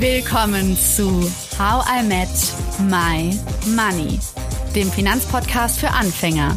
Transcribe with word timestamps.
Willkommen 0.00 0.78
zu 0.78 1.30
How 1.58 1.84
I 1.86 2.02
Met 2.02 2.30
My 2.88 3.38
Money, 3.76 4.18
dem 4.74 4.90
Finanzpodcast 4.90 5.78
für 5.78 5.90
Anfänger 5.90 6.56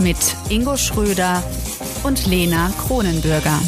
mit 0.00 0.16
Ingo 0.48 0.74
Schröder 0.78 1.42
und 2.04 2.26
Lena 2.26 2.72
Kronenbürger. 2.86 3.60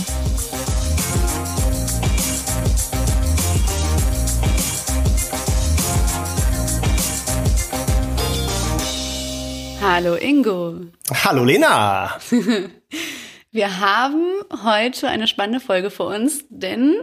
Hallo 9.83 10.15
Ingo. 10.15 10.87
Hallo 11.23 11.45
Lena. 11.45 12.17
Wir 13.51 13.79
haben 13.79 14.25
heute 14.65 15.09
eine 15.09 15.27
spannende 15.27 15.61
Folge 15.61 15.91
vor 15.91 16.07
uns, 16.07 16.47
denn 16.49 16.97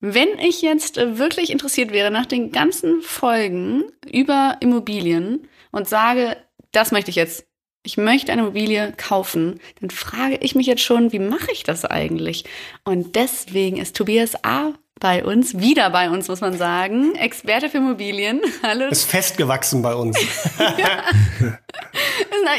wenn 0.00 0.38
ich 0.38 0.62
jetzt 0.62 0.98
äh, 0.98 1.18
wirklich 1.18 1.50
interessiert 1.50 1.92
wäre 1.92 2.10
nach 2.10 2.26
den 2.26 2.52
ganzen 2.52 3.02
Folgen 3.02 3.84
über 4.10 4.56
Immobilien 4.60 5.48
und 5.70 5.88
sage, 5.88 6.36
das 6.72 6.90
möchte 6.90 7.10
ich 7.10 7.16
jetzt, 7.16 7.46
ich 7.82 7.96
möchte 7.96 8.32
eine 8.32 8.42
Immobilie 8.42 8.92
kaufen, 8.96 9.60
dann 9.80 9.90
frage 9.90 10.36
ich 10.36 10.54
mich 10.54 10.66
jetzt 10.66 10.82
schon, 10.82 11.12
wie 11.12 11.18
mache 11.18 11.52
ich 11.52 11.64
das 11.64 11.84
eigentlich? 11.84 12.44
Und 12.84 13.16
deswegen 13.16 13.76
ist 13.76 13.96
Tobias 13.96 14.44
A 14.44 14.72
bei 15.00 15.24
uns, 15.24 15.58
wieder 15.58 15.88
bei 15.90 16.10
uns, 16.10 16.28
muss 16.28 16.42
man 16.42 16.56
sagen. 16.56 17.14
Experte 17.14 17.70
für 17.70 17.78
Immobilien. 17.78 18.40
Hallo. 18.62 18.88
Ist 18.88 19.10
festgewachsen 19.10 19.82
bei 19.82 19.94
uns. 19.94 20.18
ja. 20.58 21.04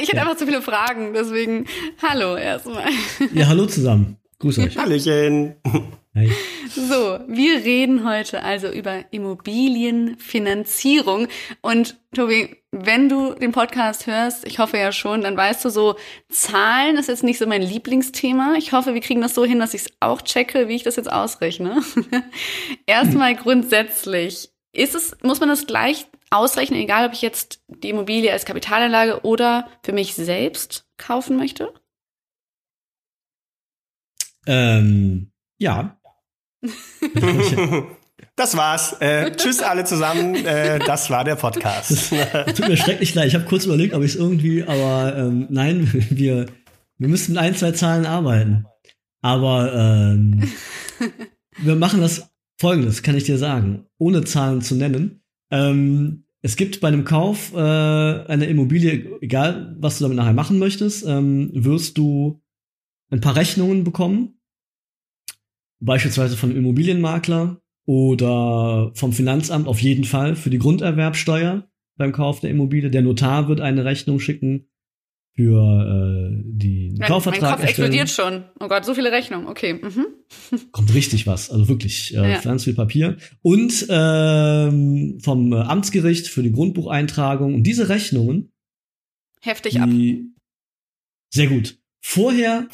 Ich 0.01 0.09
hätte 0.09 0.21
einfach 0.21 0.37
zu 0.37 0.45
viele 0.45 0.61
Fragen, 0.61 1.13
deswegen 1.13 1.65
hallo 2.01 2.35
erstmal. 2.35 2.85
Ja, 3.33 3.47
hallo 3.47 3.65
zusammen. 3.65 4.17
Grüß 4.39 4.59
euch. 4.59 4.77
Hallöchen. 4.77 5.55
Hi. 6.15 6.31
So, 6.73 7.19
wir 7.27 7.65
reden 7.65 8.07
heute 8.07 8.43
also 8.43 8.69
über 8.69 9.03
Immobilienfinanzierung. 9.11 11.27
Und 11.59 11.99
Tobi, 12.15 12.63
wenn 12.71 13.09
du 13.09 13.33
den 13.33 13.51
Podcast 13.51 14.07
hörst, 14.07 14.47
ich 14.47 14.59
hoffe 14.59 14.77
ja 14.77 14.93
schon, 14.93 15.21
dann 15.21 15.35
weißt 15.35 15.65
du 15.65 15.69
so, 15.69 15.97
Zahlen 16.29 16.95
ist 16.95 17.09
jetzt 17.09 17.23
nicht 17.23 17.39
so 17.39 17.47
mein 17.47 17.61
Lieblingsthema. 17.61 18.53
Ich 18.57 18.71
hoffe, 18.71 18.93
wir 18.93 19.01
kriegen 19.01 19.19
das 19.19 19.35
so 19.35 19.43
hin, 19.43 19.59
dass 19.59 19.73
ich 19.73 19.81
es 19.81 19.91
auch 19.99 20.21
checke, 20.21 20.69
wie 20.69 20.75
ich 20.75 20.83
das 20.83 20.95
jetzt 20.95 21.11
ausrechne. 21.11 21.83
Erstmal 22.85 23.35
grundsätzlich, 23.35 24.49
ist 24.71 24.95
es, 24.95 25.17
muss 25.23 25.41
man 25.41 25.49
das 25.49 25.67
gleich 25.67 26.05
ausrechnen, 26.29 26.79
egal 26.79 27.05
ob 27.05 27.11
ich 27.11 27.21
jetzt 27.21 27.61
die 27.67 27.89
Immobilie 27.89 28.31
als 28.31 28.45
Kapitalanlage 28.45 29.25
oder 29.25 29.67
für 29.83 29.91
mich 29.91 30.13
selbst 30.13 30.87
kaufen 30.97 31.35
möchte? 31.35 31.73
Ähm, 34.47 35.33
ja, 35.57 35.97
Das 38.35 38.55
war's. 38.55 38.95
Äh, 38.99 39.31
tschüss 39.35 39.61
alle 39.61 39.83
zusammen. 39.83 40.35
Äh, 40.35 40.79
das 40.79 41.09
war 41.09 41.23
der 41.23 41.35
Podcast. 41.35 42.13
Tut 42.55 42.67
mir 42.67 42.77
schrecklich 42.77 43.13
leid. 43.13 43.27
Ich 43.27 43.35
habe 43.35 43.45
kurz 43.45 43.65
überlegt, 43.65 43.93
ob 43.93 44.03
ich 44.03 44.11
es 44.11 44.15
irgendwie, 44.15 44.63
aber 44.63 45.15
ähm, 45.17 45.47
nein, 45.49 45.89
wir, 46.09 46.45
wir 46.97 47.07
müssen 47.07 47.33
mit 47.33 47.41
ein, 47.41 47.55
zwei 47.55 47.71
Zahlen 47.71 48.05
arbeiten. 48.05 48.65
Aber 49.21 49.73
ähm, 49.73 50.49
wir 51.57 51.75
machen 51.75 52.01
das 52.01 52.31
folgendes, 52.59 53.03
kann 53.03 53.17
ich 53.17 53.25
dir 53.25 53.37
sagen, 53.37 53.85
ohne 53.97 54.23
Zahlen 54.23 54.61
zu 54.61 54.75
nennen. 54.75 55.21
Ähm, 55.51 56.25
es 56.41 56.55
gibt 56.55 56.79
bei 56.79 56.87
einem 56.87 57.05
Kauf 57.05 57.53
äh, 57.53 57.57
einer 57.57 58.47
Immobilie, 58.47 59.19
egal 59.21 59.75
was 59.79 59.97
du 59.97 60.05
damit 60.05 60.17
nachher 60.17 60.33
machen 60.33 60.57
möchtest, 60.57 61.05
ähm, 61.05 61.51
wirst 61.53 61.97
du 61.97 62.41
ein 63.11 63.21
paar 63.21 63.35
Rechnungen 63.35 63.83
bekommen 63.83 64.40
beispielsweise 65.81 66.37
von 66.37 66.55
Immobilienmakler 66.55 67.61
oder 67.85 68.91
vom 68.95 69.11
Finanzamt 69.11 69.67
auf 69.67 69.81
jeden 69.81 70.03
Fall 70.03 70.35
für 70.35 70.49
die 70.49 70.59
Grunderwerbsteuer 70.59 71.67
beim 71.97 72.11
Kauf 72.11 72.39
der 72.39 72.51
Immobilie. 72.51 72.89
Der 72.89 73.01
Notar 73.01 73.47
wird 73.47 73.59
eine 73.59 73.83
Rechnung 73.83 74.19
schicken 74.19 74.69
für 75.35 76.31
äh, 76.31 76.41
die 76.45 76.95
mein, 76.97 77.07
Kaufvertrag. 77.07 77.41
Mein 77.41 77.51
Kopf 77.51 77.63
explodiert 77.63 78.09
schon. 78.09 78.43
Oh 78.59 78.67
Gott, 78.67 78.85
so 78.85 78.93
viele 78.93 79.11
Rechnungen. 79.11 79.47
Okay. 79.47 79.73
Mhm. 79.73 80.05
Kommt 80.71 80.93
richtig 80.93 81.25
was, 81.25 81.49
also 81.49 81.67
wirklich 81.67 82.13
äh, 82.15 82.31
ja. 82.31 82.41
ganz 82.41 82.65
viel 82.65 82.75
Papier. 82.75 83.17
Und 83.41 83.85
ähm, 83.89 85.19
vom 85.21 85.53
Amtsgericht 85.53 86.27
für 86.27 86.43
die 86.43 86.51
Grundbucheintragung. 86.51 87.55
Und 87.55 87.63
diese 87.63 87.89
Rechnungen 87.89 88.51
heftig 89.41 89.81
ab. 89.81 89.89
Sehr 91.33 91.47
gut. 91.47 91.77
Vorher 92.03 92.67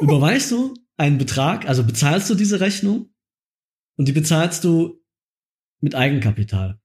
überweist 0.00 0.50
du 0.52 0.74
einen 0.96 1.18
Betrag, 1.18 1.68
also 1.68 1.84
bezahlst 1.84 2.30
du 2.30 2.34
diese 2.34 2.60
Rechnung 2.60 3.10
und 3.96 4.08
die 4.08 4.12
bezahlst 4.12 4.64
du 4.64 5.00
mit 5.80 5.94
Eigenkapital. 5.94 6.78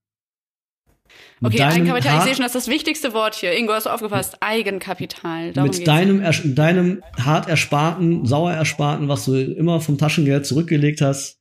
Mit 1.40 1.54
okay, 1.54 1.64
Eigenkapital, 1.64 2.18
ich 2.18 2.24
sehe 2.24 2.36
schon, 2.36 2.44
das 2.44 2.54
ist 2.56 2.68
das 2.68 2.74
wichtigste 2.74 3.14
Wort 3.14 3.36
hier. 3.36 3.58
Ingo, 3.58 3.74
hast 3.74 3.86
du 3.86 3.90
aufgepasst? 3.90 4.38
Eigenkapital. 4.42 5.54
Darum 5.54 5.70
mit 5.70 5.88
deinem, 5.88 6.22
deinem 6.56 7.04
hart 7.18 7.48
ersparten, 7.48 8.26
sauer 8.26 8.52
ersparten, 8.52 9.08
was 9.08 9.26
du 9.26 9.36
immer 9.36 9.80
vom 9.80 9.98
Taschengeld 9.98 10.46
zurückgelegt 10.46 11.02
hast, 11.02 11.40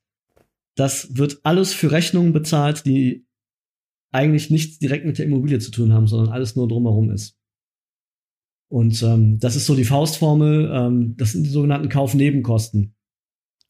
das 0.76 1.16
wird 1.16 1.40
alles 1.42 1.72
für 1.72 1.90
Rechnungen 1.90 2.32
bezahlt, 2.32 2.86
die 2.86 3.26
eigentlich 4.12 4.50
nichts 4.50 4.78
direkt 4.78 5.04
mit 5.04 5.18
der 5.18 5.26
Immobilie 5.26 5.58
zu 5.58 5.70
tun 5.70 5.92
haben, 5.92 6.06
sondern 6.06 6.32
alles 6.32 6.54
nur 6.54 6.68
drumherum 6.68 7.10
ist. 7.10 7.37
Und 8.68 9.02
ähm, 9.02 9.38
das 9.38 9.56
ist 9.56 9.66
so 9.66 9.74
die 9.74 9.84
Faustformel. 9.84 10.70
Ähm, 10.72 11.16
das 11.16 11.32
sind 11.32 11.44
die 11.44 11.50
sogenannten 11.50 11.88
Kaufnebenkosten. 11.88 12.94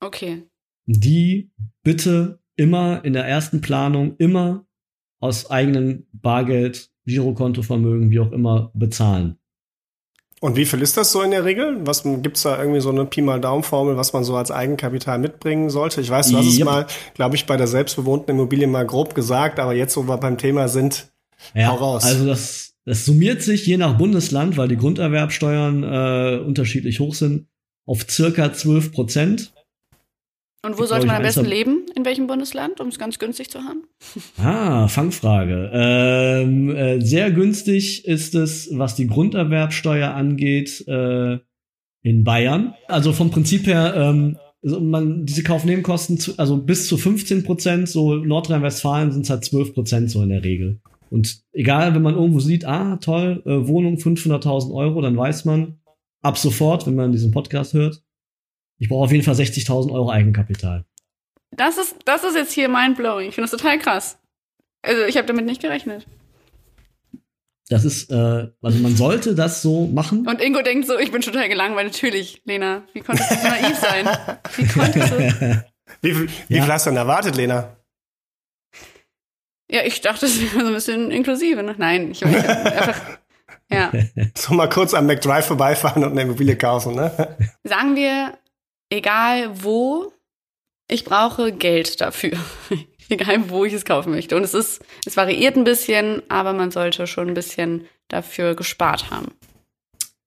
Okay. 0.01 0.43
Die 0.87 1.51
bitte 1.83 2.41
immer 2.57 3.05
in 3.05 3.13
der 3.13 3.25
ersten 3.25 3.61
Planung 3.61 4.17
immer 4.19 4.67
aus 5.21 5.51
eigenem 5.51 6.07
Bargeld, 6.13 6.91
Girokontovermögen, 7.07 8.11
wie 8.11 8.21
auch 8.21 8.33
immer, 8.33 8.71
bezahlen. 8.75 9.39
Und 10.41 10.57
wie 10.57 10.67
viel 10.67 10.83
ist 10.83 10.97
das 10.97 11.11
so 11.11 11.23
in 11.23 11.33
der 11.33 11.45
Regel? 11.45 11.85
Was 11.85 12.05
gibt's 12.05 12.43
da 12.43 12.59
irgendwie 12.59 12.81
so 12.81 12.91
eine 12.91 13.05
Pi 13.07 13.23
mal 13.23 13.41
Daumen-Formel, 13.41 13.97
was 13.97 14.13
man 14.13 14.23
so 14.23 14.37
als 14.37 14.53
Eigenkapital 14.53 15.19
mitbringen 15.19 15.69
sollte? 15.69 16.01
Ich 16.01 16.11
weiß, 16.11 16.29
du 16.29 16.37
hast 16.37 16.45
yep. 16.45 16.53
es 16.53 16.65
mal, 16.65 16.87
glaube 17.15 17.35
ich, 17.35 17.47
bei 17.47 17.57
der 17.57 17.67
selbstbewohnten 17.67 18.31
Immobilie 18.31 18.69
mal 18.69 18.87
grob 18.87 19.17
gesagt, 19.17 19.59
aber 19.59 19.75
jetzt, 19.75 19.97
wo 19.97 20.03
wir 20.03 20.17
beim 20.19 20.39
Thema 20.39 20.69
sind, 20.69 21.11
ja, 21.55 21.69
hau 21.69 21.77
raus. 21.77 22.05
Also 22.05 22.27
das 22.27 22.75
das 22.89 23.05
summiert 23.05 23.43
sich 23.43 23.67
je 23.67 23.77
nach 23.77 23.99
Bundesland, 23.99 24.57
weil 24.57 24.67
die 24.67 24.79
Grunderwerbsteuern 24.79 25.83
äh, 25.83 26.39
unterschiedlich 26.39 27.01
hoch 27.01 27.15
sind, 27.15 27.47
auf 27.87 28.07
circa 28.09 28.51
12 28.51 28.93
Prozent. 28.93 29.53
Und 30.65 30.79
wo 30.79 30.87
sollte 30.87 31.07
man 31.07 31.17
am 31.17 31.23
besten 31.23 31.45
leben? 31.45 31.85
In 31.95 32.07
welchem 32.07 32.27
Bundesland, 32.27 32.81
um 32.81 32.89
es 32.89 32.99
ganz 32.99 33.19
günstig 33.19 33.51
zu 33.51 33.61
haben? 33.61 33.83
Ah, 34.39 34.89
Fangfrage. 34.89 35.71
Ähm, 35.75 36.75
äh, 36.75 37.01
sehr 37.01 37.31
günstig 37.31 38.07
ist 38.07 38.35
es, 38.35 38.71
was 38.73 38.95
die 38.95 39.07
Grunderwerbsteuer 39.07 40.15
angeht, 40.15 40.83
äh, 40.89 41.39
in 42.03 42.25
Bayern. 42.25 42.75
Also 42.87 43.13
vom 43.13 43.31
Prinzip 43.31 43.67
her, 43.67 43.93
ähm, 43.97 44.39
man, 44.63 45.27
diese 45.27 45.43
Kaufnebenkosten, 45.43 46.19
zu, 46.19 46.39
also 46.39 46.57
bis 46.57 46.89
zu 46.89 46.97
15 46.97 47.45
Prozent, 47.45 47.89
so 47.91 48.15
Nordrhein-Westfalen 48.15 49.13
sind 49.13 49.23
es 49.23 49.31
halt 49.31 49.45
12 49.45 49.75
Prozent 49.75 50.11
so 50.11 50.23
in 50.23 50.31
der 50.31 50.43
Regel. 50.43 50.81
Und 51.11 51.43
egal, 51.53 51.95
wenn 51.95 52.03
man 52.03 52.15
irgendwo 52.15 52.41
sieht, 52.41 52.65
ah, 52.65 52.97
toll, 52.97 53.43
äh, 53.47 53.67
Wohnung 53.67 53.97
500.000 53.97 54.75
Euro, 54.75 55.01
dann 55.01 55.17
weiß 55.17 55.45
man 55.45 55.81
ab 56.23 56.39
sofort, 56.39 56.87
wenn 56.87 56.95
man 56.95 57.13
diesen 57.13 57.31
Podcast 57.31 57.75
hört, 57.75 58.03
ich 58.79 58.89
brauche 58.89 59.05
auf 59.05 59.13
jeden 59.13 59.25
Fall 59.25 59.35
60.000 59.35 59.93
Euro 59.93 60.11
Eigenkapital. 60.11 60.85
Das 61.51 61.79
ist, 61.79 61.97
das 62.05 62.25
ist 62.25 62.37
jetzt 62.37 62.53
hier 62.53 62.69
mindblowing. 62.69 63.29
Ich 63.29 63.35
finde 63.35 63.51
das 63.51 63.59
total 63.59 63.79
krass. 63.79 64.19
Also 64.83 65.05
ich 65.05 65.17
habe 65.17 65.27
damit 65.27 65.47
nicht 65.47 65.63
gerechnet. 65.63 66.07
Das 67.69 67.85
ist, 67.85 68.11
äh, 68.11 68.49
also 68.63 68.79
man 68.79 68.97
sollte 68.97 69.35
das 69.35 69.61
so 69.61 69.87
machen. 69.87 70.27
Und 70.27 70.41
Ingo 70.41 70.63
denkt 70.63 70.87
so, 70.87 70.99
ich 70.99 71.13
bin 71.13 71.21
total 71.21 71.49
gelangweilt. 71.49 71.93
Natürlich, 71.93 72.43
Lena. 72.45 72.85
Wie 72.95 73.01
konntest 73.01 73.31
du 73.31 73.35
so 73.35 73.49
naiv 73.49 73.77
sein? 73.77 74.09
Wie 74.57 74.67
konntest 74.67 75.13
du? 75.13 75.65
Wie, 76.03 76.15
wie 76.15 76.55
ja. 76.55 76.63
viel 76.63 76.73
hast 76.73 76.85
du 76.85 76.91
denn 76.91 76.99
erwartet, 76.99 77.35
Lena? 77.35 77.78
Ja, 79.71 79.83
ich 79.85 80.01
dachte, 80.01 80.27
es 80.27 80.41
wäre 80.41 80.61
so 80.61 80.67
ein 80.67 80.75
bisschen 80.75 81.11
inklusive. 81.11 81.63
Ne? 81.63 81.75
Nein, 81.79 82.11
ich, 82.11 82.23
ich 82.23 82.27
einfach. 82.27 83.01
Ja. 83.71 83.93
So 84.35 84.55
mal 84.55 84.69
kurz 84.69 84.95
am 84.95 85.07
McDrive 85.07 85.47
vorbeifahren 85.47 86.03
und 86.03 86.13
eine 86.13 86.23
Immobilie 86.23 86.57
kaufen, 86.57 86.95
ne? 86.95 87.37
Sagen 87.65 87.97
wir, 87.97 88.39
egal 88.89 89.51
wo, 89.63 90.13
ich 90.89 91.05
brauche 91.05 91.53
Geld 91.53 92.01
dafür. 92.01 92.39
egal 93.09 93.51
wo 93.51 93.65
ich 93.65 93.73
es 93.73 93.85
kaufen 93.85 94.13
möchte. 94.13 94.37
Und 94.37 94.43
es 94.43 94.55
ist, 94.55 94.83
es 95.07 95.17
variiert 95.17 95.57
ein 95.57 95.65
bisschen, 95.65 96.23
aber 96.29 96.53
man 96.53 96.71
sollte 96.71 97.07
schon 97.07 97.29
ein 97.29 97.35
bisschen 97.35 97.87
dafür 98.09 98.55
gespart 98.55 99.11
haben. 99.11 99.33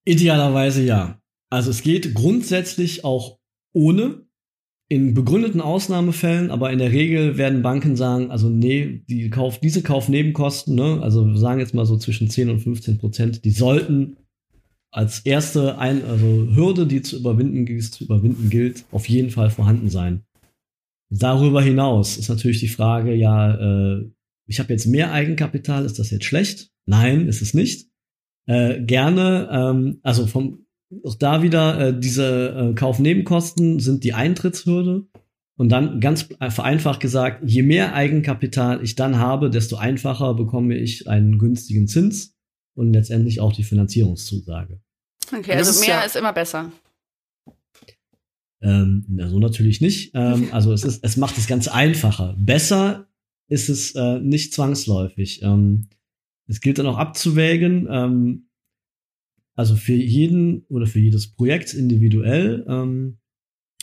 Idealerweise 0.05 0.81
ja. 0.81 1.19
Also 1.49 1.69
es 1.71 1.83
geht 1.83 2.13
grundsätzlich 2.13 3.03
auch 3.03 3.37
ohne 3.73 4.25
in 4.91 5.13
begründeten 5.13 5.61
Ausnahmefällen, 5.61 6.51
aber 6.51 6.69
in 6.73 6.77
der 6.77 6.91
Regel 6.91 7.37
werden 7.37 7.61
Banken 7.61 7.95
sagen, 7.95 8.29
also 8.29 8.49
nee, 8.49 9.03
die 9.07 9.29
Kauf, 9.29 9.57
diese 9.57 9.83
Kaufnebenkosten, 9.83 10.75
ne, 10.75 10.99
also 11.01 11.33
sagen 11.37 11.61
jetzt 11.61 11.73
mal 11.73 11.85
so 11.85 11.97
zwischen 11.97 12.29
10 12.29 12.49
und 12.49 12.59
15 12.59 12.97
Prozent, 12.97 13.45
die 13.45 13.51
sollten 13.51 14.17
als 14.91 15.21
erste 15.21 15.77
ein, 15.77 16.03
also 16.03 16.25
Hürde, 16.53 16.87
die 16.87 17.01
zu 17.01 17.17
überwinden, 17.17 17.79
zu 17.79 18.03
überwinden 18.03 18.49
gilt, 18.49 18.83
auf 18.91 19.07
jeden 19.07 19.29
Fall 19.29 19.49
vorhanden 19.49 19.89
sein. 19.89 20.25
Darüber 21.09 21.61
hinaus 21.61 22.17
ist 22.17 22.27
natürlich 22.27 22.59
die 22.59 22.67
Frage, 22.67 23.15
ja, 23.15 23.95
äh, 23.95 24.11
ich 24.45 24.59
habe 24.59 24.73
jetzt 24.73 24.87
mehr 24.87 25.13
Eigenkapital, 25.13 25.85
ist 25.85 25.99
das 25.99 26.09
jetzt 26.09 26.25
schlecht? 26.25 26.69
Nein, 26.85 27.29
ist 27.29 27.41
es 27.41 27.53
nicht. 27.53 27.87
Äh, 28.45 28.81
gerne, 28.81 29.47
ähm, 29.53 29.99
also 30.03 30.27
vom 30.27 30.65
auch 31.03 31.15
da 31.15 31.41
wieder 31.43 31.79
äh, 31.79 31.99
diese 31.99 32.71
äh, 32.71 32.73
Kaufnebenkosten 32.73 33.79
sind 33.79 34.03
die 34.03 34.13
Eintrittshürde. 34.13 35.05
Und 35.57 35.69
dann 35.69 35.99
ganz 35.99 36.27
vereinfacht 36.49 36.99
gesagt, 37.01 37.43
je 37.45 37.61
mehr 37.61 37.93
Eigenkapital 37.93 38.83
ich 38.83 38.95
dann 38.95 39.19
habe, 39.19 39.51
desto 39.51 39.75
einfacher 39.75 40.33
bekomme 40.33 40.75
ich 40.75 41.07
einen 41.07 41.37
günstigen 41.37 41.87
Zins 41.87 42.35
und 42.73 42.93
letztendlich 42.93 43.41
auch 43.41 43.53
die 43.53 43.63
Finanzierungszusage. 43.63 44.81
Okay, 45.31 45.53
also 45.53 45.79
mehr 45.81 45.89
ja 45.89 46.01
ist 46.01 46.15
immer 46.15 46.33
besser. 46.33 46.71
Ähm, 48.61 49.05
na, 49.07 49.29
so 49.29 49.39
natürlich 49.39 49.81
nicht. 49.81 50.11
Ähm, 50.15 50.49
also 50.51 50.73
es 50.73 50.83
ist, 50.83 51.03
es 51.03 51.17
macht 51.17 51.37
das 51.37 51.47
Ganze 51.47 51.73
einfacher. 51.73 52.35
Besser 52.39 53.07
ist 53.47 53.69
es 53.69 53.93
äh, 53.95 54.19
nicht 54.19 54.53
zwangsläufig. 54.53 55.41
Ähm, 55.43 55.89
es 56.47 56.61
gilt 56.61 56.79
dann 56.79 56.87
auch 56.87 56.97
abzuwägen, 56.97 57.87
ähm, 57.89 58.49
also 59.55 59.75
für 59.75 59.93
jeden 59.93 60.65
oder 60.69 60.87
für 60.87 60.99
jedes 60.99 61.33
Projekt 61.33 61.73
individuell, 61.73 62.65
ähm, 62.67 63.17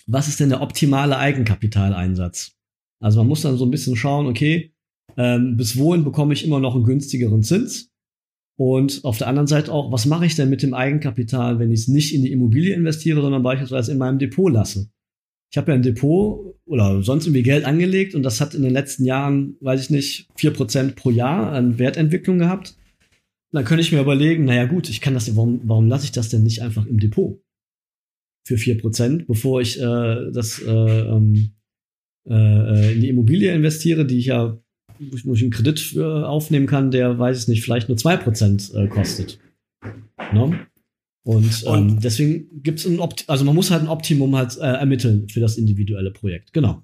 was 0.06 0.28
ist 0.28 0.40
denn 0.40 0.48
der 0.48 0.62
optimale 0.62 1.18
Eigenkapitaleinsatz? 1.18 2.56
Also 3.00 3.18
man 3.20 3.28
muss 3.28 3.42
dann 3.42 3.56
so 3.56 3.66
ein 3.66 3.70
bisschen 3.70 3.96
schauen, 3.96 4.26
okay, 4.26 4.72
ähm, 5.16 5.56
bis 5.56 5.76
wohin 5.76 6.04
bekomme 6.04 6.32
ich 6.32 6.44
immer 6.44 6.60
noch 6.60 6.74
einen 6.74 6.84
günstigeren 6.84 7.42
Zins? 7.42 7.90
Und 8.58 9.04
auf 9.04 9.18
der 9.18 9.28
anderen 9.28 9.46
Seite 9.46 9.72
auch, 9.72 9.92
was 9.92 10.06
mache 10.06 10.26
ich 10.26 10.34
denn 10.34 10.50
mit 10.50 10.62
dem 10.62 10.74
Eigenkapital, 10.74 11.60
wenn 11.60 11.70
ich 11.70 11.80
es 11.80 11.88
nicht 11.88 12.12
in 12.12 12.22
die 12.22 12.32
Immobilie 12.32 12.74
investiere, 12.74 13.20
sondern 13.20 13.42
beispielsweise 13.42 13.92
in 13.92 13.98
meinem 13.98 14.18
Depot 14.18 14.52
lasse? 14.52 14.90
Ich 15.50 15.56
habe 15.56 15.70
ja 15.70 15.76
ein 15.76 15.82
Depot 15.82 16.56
oder 16.66 17.02
sonst 17.02 17.26
irgendwie 17.26 17.42
Geld 17.42 17.64
angelegt 17.64 18.14
und 18.14 18.22
das 18.22 18.40
hat 18.40 18.54
in 18.54 18.62
den 18.62 18.72
letzten 18.72 19.04
Jahren, 19.04 19.56
weiß 19.60 19.82
ich 19.82 19.90
nicht, 19.90 20.28
vier 20.34 20.52
Prozent 20.52 20.96
pro 20.96 21.10
Jahr 21.10 21.52
an 21.52 21.78
Wertentwicklung 21.78 22.38
gehabt. 22.38 22.76
Dann 23.52 23.64
könnte 23.64 23.82
ich 23.82 23.92
mir 23.92 24.00
überlegen, 24.00 24.44
naja 24.44 24.66
gut, 24.66 24.88
ich 24.88 25.00
kann 25.00 25.14
das, 25.14 25.34
warum, 25.34 25.60
warum 25.64 25.88
lasse 25.88 26.04
ich 26.04 26.12
das 26.12 26.28
denn 26.28 26.42
nicht 26.42 26.62
einfach 26.62 26.86
im 26.86 26.98
Depot? 26.98 27.42
Für 28.46 28.58
vier 28.58 28.78
Prozent, 28.78 29.26
bevor 29.26 29.60
ich 29.60 29.78
äh, 29.80 30.30
das 30.32 30.60
äh, 30.60 30.70
ähm, 30.70 31.52
äh, 32.28 32.94
in 32.94 33.00
die 33.00 33.08
Immobilie 33.08 33.52
investiere, 33.52 34.06
die 34.06 34.18
ich 34.18 34.26
ja 34.26 34.58
wo 34.98 35.34
ich 35.34 35.42
einen 35.42 35.50
Kredit 35.50 35.94
äh, 35.96 36.02
aufnehmen 36.02 36.66
kann, 36.66 36.90
der, 36.90 37.18
weiß 37.18 37.42
ich 37.42 37.48
nicht, 37.48 37.62
vielleicht 37.62 37.88
nur 37.88 37.98
2% 37.98 38.74
äh, 38.74 38.88
kostet. 38.88 39.38
Ne? 40.32 40.66
Und, 41.24 41.64
ähm, 41.66 41.72
Und 41.72 42.04
deswegen 42.04 42.62
gibt 42.62 42.80
es 42.80 42.86
ein 42.86 43.00
Opt 43.00 43.28
also 43.28 43.44
man 43.44 43.54
muss 43.54 43.70
halt 43.70 43.82
ein 43.82 43.88
Optimum 43.88 44.34
halt 44.34 44.56
äh, 44.56 44.62
ermitteln 44.62 45.28
für 45.28 45.40
das 45.40 45.56
individuelle 45.56 46.10
Projekt. 46.10 46.52
Genau. 46.52 46.82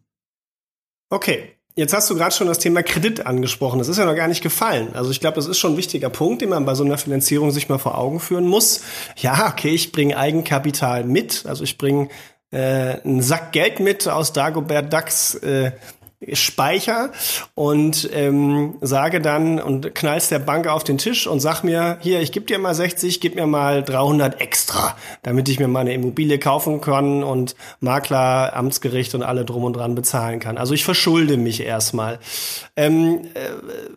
Okay. 1.10 1.53
Jetzt 1.76 1.92
hast 1.92 2.08
du 2.08 2.14
gerade 2.14 2.32
schon 2.32 2.46
das 2.46 2.60
Thema 2.60 2.84
Kredit 2.84 3.26
angesprochen. 3.26 3.80
Das 3.80 3.88
ist 3.88 3.98
ja 3.98 4.04
noch 4.04 4.14
gar 4.14 4.28
nicht 4.28 4.42
gefallen. 4.42 4.94
Also 4.94 5.10
ich 5.10 5.18
glaube, 5.18 5.34
das 5.36 5.46
ist 5.46 5.58
schon 5.58 5.72
ein 5.72 5.76
wichtiger 5.76 6.08
Punkt, 6.08 6.40
den 6.40 6.50
man 6.50 6.64
bei 6.64 6.76
so 6.76 6.84
einer 6.84 6.98
Finanzierung 6.98 7.50
sich 7.50 7.68
mal 7.68 7.78
vor 7.78 7.98
Augen 7.98 8.20
führen 8.20 8.46
muss. 8.46 8.82
Ja, 9.16 9.48
okay, 9.48 9.70
ich 9.70 9.90
bringe 9.90 10.16
Eigenkapital 10.16 11.02
mit. 11.02 11.46
Also 11.46 11.64
ich 11.64 11.76
bringe 11.76 12.10
äh, 12.52 13.00
einen 13.02 13.22
Sack 13.22 13.50
Geld 13.50 13.80
mit 13.80 14.06
aus 14.06 14.32
Dagobert 14.32 14.92
Ducks 14.92 15.34
äh, 15.34 15.72
Speicher 16.32 17.10
und 17.54 18.08
ähm, 18.12 18.76
sage 18.80 19.20
dann 19.20 19.60
und 19.60 19.94
knallst 19.94 20.30
der 20.30 20.38
Bank 20.38 20.66
auf 20.66 20.84
den 20.84 20.98
Tisch 20.98 21.26
und 21.26 21.40
sag 21.40 21.62
mir, 21.62 21.98
hier, 22.00 22.20
ich 22.20 22.32
gebe 22.32 22.46
dir 22.46 22.58
mal 22.58 22.74
60, 22.74 23.20
gib 23.20 23.34
mir 23.34 23.46
mal 23.46 23.82
300 23.82 24.40
extra, 24.40 24.96
damit 25.22 25.48
ich 25.48 25.58
mir 25.58 25.68
mal 25.68 25.80
eine 25.80 25.94
Immobilie 25.94 26.38
kaufen 26.38 26.80
kann 26.80 27.22
und 27.22 27.54
Makler, 27.80 28.54
Amtsgericht 28.54 29.14
und 29.14 29.22
alle 29.22 29.44
drum 29.44 29.64
und 29.64 29.74
dran 29.74 29.94
bezahlen 29.94 30.40
kann. 30.40 30.58
Also 30.58 30.74
ich 30.74 30.84
verschulde 30.84 31.36
mich 31.36 31.60
erstmal. 31.60 32.18
Ähm, 32.76 33.26
äh, 33.34 33.40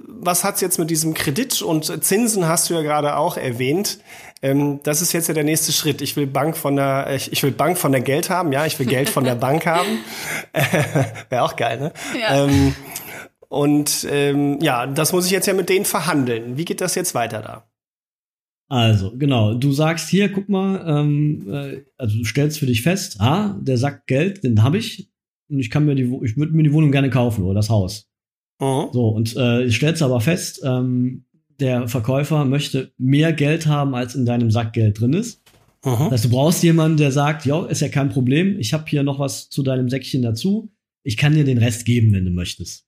was 0.08 0.44
hat's 0.44 0.62
jetzt 0.62 0.80
mit 0.80 0.90
diesem 0.90 1.14
Kredit 1.14 1.62
und 1.62 2.04
Zinsen 2.04 2.48
hast 2.48 2.70
du 2.70 2.74
ja 2.74 2.82
gerade 2.82 3.18
auch 3.18 3.38
erwähnt. 3.38 4.00
Ähm, 4.42 4.80
das 4.84 5.02
ist 5.02 5.14
jetzt 5.14 5.28
ja 5.28 5.34
der 5.34 5.44
nächste 5.44 5.72
Schritt. 5.72 6.02
Ich 6.02 6.16
will 6.16 6.28
Bank 6.28 6.56
von 6.56 6.76
der, 6.76 7.14
ich, 7.16 7.32
ich 7.32 7.42
will 7.44 7.52
Bank 7.52 7.78
von 7.78 7.92
der 7.92 8.02
Geld 8.02 8.30
haben, 8.30 8.52
ja, 8.52 8.66
ich 8.66 8.78
will 8.80 8.86
Geld 8.86 9.10
von 9.10 9.24
der 9.24 9.36
Bank 9.36 9.66
haben. 9.66 10.00
Wäre 11.30 11.44
auch 11.44 11.56
geil, 11.56 11.80
ne? 11.80 11.94
Ja. 12.20 12.46
Ähm, 12.46 12.76
und 13.50 14.06
ähm, 14.10 14.60
ja, 14.62 14.86
das 14.86 15.14
muss 15.14 15.26
ich 15.26 15.32
jetzt 15.32 15.48
ja 15.48 15.54
mit 15.54 15.70
denen 15.70 15.86
verhandeln. 15.86 16.58
Wie 16.58 16.66
geht 16.66 16.82
das 16.82 16.96
jetzt 16.96 17.16
weiter 17.16 17.42
da? 17.42 17.68
Also, 18.70 19.18
genau, 19.18 19.54
du 19.54 19.72
sagst 19.72 20.10
hier, 20.10 20.30
guck 20.30 20.50
mal, 20.50 20.84
ähm, 20.86 21.48
äh, 21.50 21.86
also 21.98 22.18
du 22.18 22.26
stellst 22.26 22.60
für 22.60 22.66
dich 22.66 22.82
fest, 22.82 23.22
ah, 23.22 23.58
der 23.62 23.78
Sack 23.78 24.08
Geld, 24.08 24.44
den 24.44 24.62
habe 24.62 24.78
ich 24.78 25.10
und 25.50 25.60
ich 25.60 25.70
kann 25.70 25.86
mir 25.86 25.96
die, 25.96 26.04
ich 26.24 26.36
würde 26.36 26.52
mir 26.52 26.64
die 26.64 26.74
Wohnung 26.74 26.92
gerne 26.92 27.10
kaufen 27.10 27.46
oder 27.46 27.56
das 27.56 27.70
Haus. 27.70 28.10
Mhm. 28.60 28.90
So, 28.92 29.10
und 29.10 29.36
äh, 29.38 29.70
stellst 29.72 30.02
aber 30.02 30.20
fest, 30.20 30.62
ähm, 30.66 31.26
der 31.60 31.88
Verkäufer 31.88 32.46
möchte 32.46 32.92
mehr 32.98 33.34
Geld 33.34 33.66
haben, 33.66 33.96
als 33.96 34.16
in 34.16 34.26
deinem 34.26 34.52
Sack 34.52 34.74
Geld 34.74 35.00
drin 35.00 35.14
ist. 35.14 35.42
Mhm. 35.84 35.92
Das 35.92 36.12
heißt, 36.12 36.26
du 36.26 36.30
brauchst 36.30 36.64
jemanden, 36.64 36.98
der 36.98 37.12
sagt, 37.12 37.46
ja, 37.46 37.66
ist 37.66 37.82
ja 37.82 37.90
kein 37.90 38.10
Problem, 38.10 38.60
ich 38.60 38.74
habe 38.74 38.86
hier 38.88 39.04
noch 39.04 39.20
was 39.20 39.50
zu 39.50 39.64
deinem 39.64 39.90
Säckchen 39.90 40.22
dazu, 40.22 40.72
ich 41.04 41.18
kann 41.18 41.34
dir 41.34 41.44
den 41.44 41.58
Rest 41.58 41.86
geben, 41.86 42.12
wenn 42.14 42.26
du 42.26 42.32
möchtest. 42.32 42.86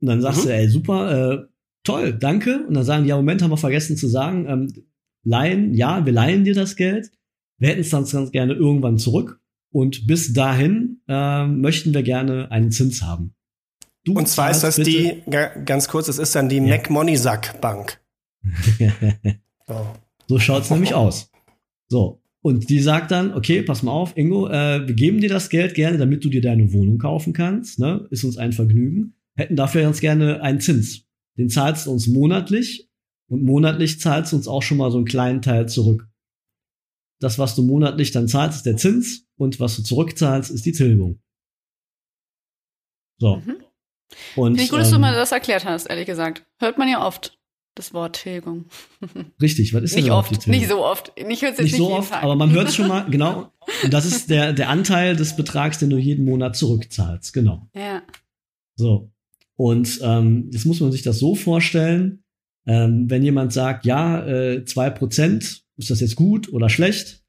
Und 0.00 0.08
dann 0.08 0.20
sagst 0.20 0.44
mhm. 0.44 0.48
du, 0.48 0.54
ey, 0.54 0.68
super, 0.68 1.32
äh, 1.32 1.46
toll, 1.84 2.12
danke. 2.12 2.66
Und 2.66 2.74
dann 2.74 2.84
sagen 2.84 3.04
die, 3.04 3.10
ja, 3.10 3.16
Moment, 3.16 3.42
haben 3.42 3.50
wir 3.50 3.56
vergessen 3.56 3.96
zu 3.96 4.08
sagen, 4.08 4.46
ähm, 4.48 4.72
leihen, 5.24 5.74
ja, 5.74 6.04
wir 6.04 6.12
leihen 6.12 6.44
dir 6.44 6.54
das 6.54 6.76
Geld, 6.76 7.10
wir 7.58 7.68
hätten 7.68 7.82
es 7.82 7.90
dann 7.90 8.04
ganz 8.04 8.32
gerne 8.32 8.54
irgendwann 8.54 8.98
zurück. 8.98 9.40
Und 9.70 10.06
bis 10.06 10.32
dahin 10.32 11.00
äh, 11.08 11.46
möchten 11.46 11.94
wir 11.94 12.02
gerne 12.02 12.50
einen 12.50 12.72
Zins 12.72 13.02
haben. 13.02 13.34
Du 14.04 14.14
und 14.14 14.26
zwar 14.26 14.50
ist 14.50 14.62
das 14.62 14.76
bitte. 14.76 14.90
die, 14.90 15.22
ganz 15.64 15.88
kurz, 15.88 16.08
es 16.08 16.18
ist 16.18 16.34
dann 16.34 16.48
die 16.48 16.56
ja. 16.56 16.76
Mac 16.76 17.60
Bank. 17.60 18.00
oh. 19.68 19.86
So 20.26 20.38
schaut's 20.38 20.70
nämlich 20.70 20.94
aus. 20.94 21.30
So. 21.88 22.20
Und 22.40 22.68
die 22.68 22.80
sagt 22.80 23.12
dann, 23.12 23.34
okay, 23.34 23.62
pass 23.62 23.84
mal 23.84 23.92
auf, 23.92 24.16
Ingo, 24.16 24.48
äh, 24.48 24.86
wir 24.86 24.94
geben 24.94 25.20
dir 25.20 25.28
das 25.28 25.48
Geld 25.48 25.74
gerne, 25.74 25.98
damit 25.98 26.24
du 26.24 26.28
dir 26.28 26.40
deine 26.40 26.72
Wohnung 26.72 26.98
kaufen 26.98 27.32
kannst. 27.32 27.78
Ne? 27.78 28.08
Ist 28.10 28.24
uns 28.24 28.36
ein 28.36 28.52
Vergnügen. 28.52 29.14
Hätten 29.36 29.54
dafür 29.54 29.82
ganz 29.82 30.00
gerne 30.00 30.42
einen 30.42 30.60
Zins. 30.60 31.06
Den 31.38 31.48
zahlst 31.48 31.86
du 31.86 31.92
uns 31.92 32.08
monatlich 32.08 32.90
und 33.28 33.44
monatlich 33.44 34.00
zahlst 34.00 34.32
du 34.32 34.36
uns 34.36 34.48
auch 34.48 34.62
schon 34.62 34.78
mal 34.78 34.90
so 34.90 34.98
einen 34.98 35.06
kleinen 35.06 35.40
Teil 35.40 35.68
zurück. 35.68 36.08
Das, 37.20 37.38
was 37.38 37.54
du 37.54 37.62
monatlich 37.62 38.10
dann 38.10 38.26
zahlst, 38.26 38.58
ist 38.58 38.66
der 38.66 38.76
Zins 38.76 39.26
und 39.36 39.60
was 39.60 39.76
du 39.76 39.82
zurückzahlst, 39.82 40.50
ist 40.50 40.66
die 40.66 40.72
Tilgung. 40.72 41.20
So. 43.18 43.36
Mhm. 43.36 43.62
Und, 44.36 44.52
Finde 44.52 44.62
ich 44.62 44.70
gut, 44.70 44.80
dass 44.80 44.90
du 44.90 44.98
mal 44.98 45.12
ähm, 45.12 45.18
das 45.18 45.32
erklärt 45.32 45.64
hast, 45.64 45.86
ehrlich 45.86 46.06
gesagt. 46.06 46.44
Hört 46.58 46.78
man 46.78 46.88
ja 46.88 47.06
oft. 47.06 47.38
Das 47.74 47.94
Wort 47.94 48.20
Tilgung. 48.20 48.66
Richtig, 49.40 49.72
was 49.72 49.82
ist 49.82 49.94
nicht 49.94 50.08
denn 50.08 50.12
oft, 50.12 50.46
nicht 50.46 50.68
so 50.68 50.84
oft. 50.84 51.10
Ich 51.16 51.40
höre 51.40 51.52
es 51.52 51.58
nicht, 51.58 51.72
nicht 51.72 51.76
so 51.76 51.90
oft, 51.90 52.10
Tag. 52.10 52.22
aber 52.22 52.36
man 52.36 52.50
hört 52.50 52.68
es 52.68 52.74
schon 52.74 52.86
mal, 52.86 53.06
genau. 53.10 53.50
Und 53.82 53.94
das 53.94 54.04
ist 54.04 54.28
der, 54.28 54.52
der 54.52 54.68
Anteil 54.68 55.16
des 55.16 55.36
Betrags, 55.36 55.78
den 55.78 55.88
du 55.88 55.96
jeden 55.96 56.26
Monat 56.26 56.54
zurückzahlst, 56.54 57.32
genau. 57.32 57.66
Ja. 57.74 58.02
So. 58.76 59.10
Und 59.56 60.00
ähm, 60.02 60.50
jetzt 60.52 60.66
muss 60.66 60.80
man 60.80 60.92
sich 60.92 61.00
das 61.00 61.18
so 61.18 61.34
vorstellen, 61.34 62.22
ähm, 62.66 63.08
wenn 63.08 63.22
jemand 63.22 63.54
sagt, 63.54 63.86
ja, 63.86 64.26
äh, 64.26 64.64
zwei 64.66 64.88
äh, 64.88 64.90
Prozent, 64.90 65.62
ist 65.78 65.90
das 65.90 66.00
jetzt 66.00 66.16
gut 66.16 66.52
oder 66.52 66.68
schlecht? 66.68 67.22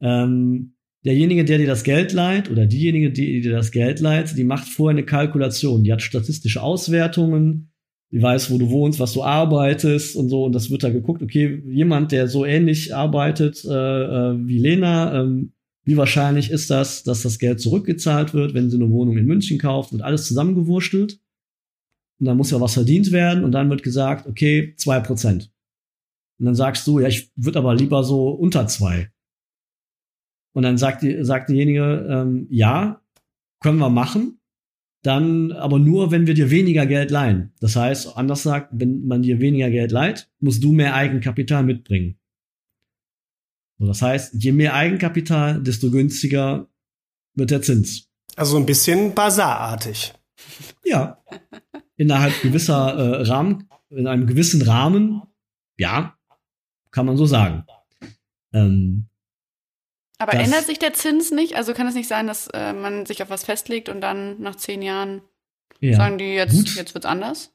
Ähm, 0.00 0.76
derjenige, 1.04 1.44
der 1.44 1.58
dir 1.58 1.66
das 1.66 1.84
Geld 1.84 2.12
leiht 2.12 2.50
oder 2.50 2.66
diejenige, 2.66 3.10
die 3.10 3.40
dir 3.40 3.52
das 3.52 3.70
Geld 3.70 4.00
leiht, 4.00 4.36
die 4.36 4.44
macht 4.44 4.68
vorher 4.68 4.96
eine 4.96 5.06
Kalkulation. 5.06 5.84
Die 5.84 5.92
hat 5.92 6.02
statistische 6.02 6.62
Auswertungen, 6.62 7.70
die 8.12 8.20
weiß, 8.20 8.50
wo 8.50 8.58
du 8.58 8.70
wohnst, 8.70 9.00
was 9.00 9.12
du 9.12 9.22
arbeitest 9.22 10.16
und 10.16 10.28
so. 10.28 10.44
Und 10.44 10.54
das 10.54 10.70
wird 10.70 10.82
da 10.82 10.90
geguckt, 10.90 11.22
okay, 11.22 11.62
jemand, 11.66 12.12
der 12.12 12.28
so 12.28 12.44
ähnlich 12.44 12.94
arbeitet 12.94 13.64
äh, 13.64 13.68
äh, 13.68 14.36
wie 14.46 14.58
Lena, 14.58 15.20
ähm, 15.20 15.52
wie 15.84 15.96
wahrscheinlich 15.96 16.50
ist 16.50 16.70
das, 16.70 17.02
dass 17.02 17.22
das 17.22 17.38
Geld 17.38 17.60
zurückgezahlt 17.60 18.34
wird, 18.34 18.52
wenn 18.54 18.68
sie 18.68 18.76
eine 18.76 18.90
Wohnung 18.90 19.16
in 19.16 19.26
München 19.26 19.58
kauft, 19.58 19.92
wird 19.92 20.02
alles 20.02 20.26
zusammengewurschtelt. 20.26 21.18
Und 22.18 22.26
dann 22.26 22.36
muss 22.36 22.50
ja 22.50 22.60
was 22.60 22.74
verdient 22.74 23.12
werden 23.12 23.44
und 23.44 23.52
dann 23.52 23.70
wird 23.70 23.82
gesagt, 23.82 24.26
okay, 24.26 24.74
zwei 24.76 25.00
Prozent. 25.00 25.50
Und 26.38 26.46
dann 26.46 26.54
sagst 26.54 26.86
du, 26.86 26.98
ja, 26.98 27.08
ich 27.08 27.30
würde 27.36 27.58
aber 27.58 27.74
lieber 27.74 28.04
so 28.04 28.28
unter 28.28 28.66
zwei. 28.66 29.10
Und 30.52 30.62
dann 30.62 30.78
sagt, 30.78 31.02
die, 31.02 31.24
sagt 31.24 31.50
diejenige, 31.50 32.06
ähm, 32.10 32.46
ja, 32.50 33.00
können 33.60 33.78
wir 33.78 33.90
machen, 33.90 34.40
dann 35.02 35.52
aber 35.52 35.78
nur, 35.78 36.10
wenn 36.10 36.26
wir 36.26 36.34
dir 36.34 36.50
weniger 36.50 36.86
Geld 36.86 37.10
leihen. 37.10 37.52
Das 37.60 37.76
heißt, 37.76 38.16
anders 38.16 38.42
sagt, 38.42 38.70
wenn 38.72 39.06
man 39.06 39.22
dir 39.22 39.40
weniger 39.40 39.70
Geld 39.70 39.92
leiht, 39.92 40.28
musst 40.40 40.62
du 40.62 40.72
mehr 40.72 40.94
Eigenkapital 40.94 41.62
mitbringen. 41.62 42.18
So, 43.78 43.86
das 43.86 44.02
heißt, 44.02 44.34
je 44.34 44.52
mehr 44.52 44.74
Eigenkapital, 44.74 45.62
desto 45.62 45.90
günstiger 45.90 46.68
wird 47.34 47.50
der 47.50 47.62
Zins. 47.62 48.08
Also 48.36 48.56
ein 48.58 48.66
bisschen 48.66 49.14
basarartig. 49.14 50.12
Ja. 50.84 51.22
Innerhalb 51.96 52.40
gewisser 52.42 52.94
äh, 52.94 53.22
Rahmen, 53.22 53.68
in 53.90 54.06
einem 54.06 54.26
gewissen 54.26 54.62
Rahmen, 54.62 55.22
ja, 55.78 56.16
kann 56.90 57.06
man 57.06 57.16
so 57.16 57.26
sagen. 57.26 57.64
Ähm, 58.52 59.09
Aber 60.20 60.34
ändert 60.34 60.66
sich 60.66 60.78
der 60.78 60.92
Zins 60.92 61.30
nicht? 61.30 61.56
Also 61.56 61.72
kann 61.72 61.86
es 61.86 61.94
nicht 61.94 62.06
sein, 62.06 62.26
dass 62.26 62.46
äh, 62.48 62.74
man 62.74 63.06
sich 63.06 63.22
auf 63.22 63.30
was 63.30 63.44
festlegt 63.44 63.88
und 63.88 64.02
dann 64.02 64.38
nach 64.38 64.54
zehn 64.54 64.82
Jahren 64.82 65.22
ja, 65.80 65.96
sagen 65.96 66.18
die 66.18 66.34
jetzt, 66.34 66.52
gut. 66.52 66.76
jetzt 66.76 66.92
wird's 66.92 67.06
anders? 67.06 67.54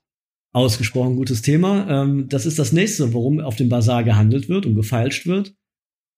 Ausgesprochen 0.51 1.15
gutes 1.15 1.43
Thema. 1.43 1.87
Ähm, 1.87 2.27
das 2.27 2.47
ist 2.47 2.57
das 2.57 2.71
nächste, 2.71 3.13
worum 3.13 3.39
auf 3.39 3.55
dem 3.55 3.69
Bazar 3.69 4.03
gehandelt 4.03 4.49
wird 4.49 4.65
und 4.65 4.73
gefeilscht 4.73 5.27
wird. 5.27 5.53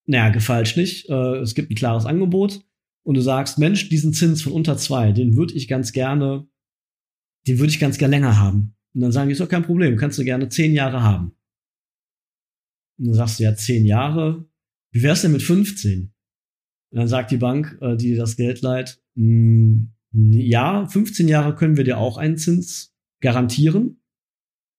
Naja, 0.06 0.30
gefeilscht 0.30 0.78
nicht. 0.78 1.10
Äh, 1.10 1.40
es 1.40 1.54
gibt 1.54 1.70
ein 1.70 1.76
klares 1.76 2.06
Angebot 2.06 2.62
und 3.04 3.16
du 3.16 3.22
sagst, 3.22 3.60
Mensch, 3.60 3.90
diesen 3.90 4.14
Zins 4.14 4.42
von 4.42 4.54
unter 4.54 4.78
zwei, 4.78 5.12
den 5.12 5.36
würde 5.36 5.54
ich 5.54 5.68
ganz 5.68 5.92
gerne, 5.92 6.48
den 7.46 7.60
würde 7.60 7.72
ich 7.72 7.80
ganz 7.82 7.98
gerne 7.98 8.16
länger 8.16 8.40
haben. 8.40 8.74
Und 8.94 9.02
dann 9.02 9.12
sagen 9.12 9.28
die, 9.28 9.34
ist 9.34 9.42
doch 9.42 9.50
kein 9.50 9.66
Problem, 9.66 9.98
kannst 9.98 10.18
du 10.18 10.24
gerne 10.24 10.48
zehn 10.48 10.74
Jahre 10.74 11.04
haben. 11.04 11.36
Und 12.98 13.08
dann 13.08 13.16
sagst 13.16 13.38
du 13.38 13.44
ja, 13.44 13.54
zehn 13.54 13.86
Jahre, 13.86 14.48
wie 14.92 15.04
wär's 15.04 15.24
denn 15.24 15.34
mit 15.34 15.44
15? 15.44 16.14
Und 16.92 17.00
dann 17.00 17.08
sagt 17.08 17.32
die 17.32 17.38
Bank, 17.38 17.78
äh, 17.82 17.96
die 17.96 18.16
das 18.16 18.38
Geld 18.38 18.62
leiht, 18.62 19.02
mh, 19.16 19.88
hm, 20.14 20.32
ja, 20.32 20.86
15 20.86 21.28
Jahre 21.28 21.56
können 21.56 21.78
wir 21.78 21.84
dir 21.84 21.98
auch 21.98 22.18
einen 22.18 22.38
Zins 22.38 22.96
garantieren, 23.22 24.02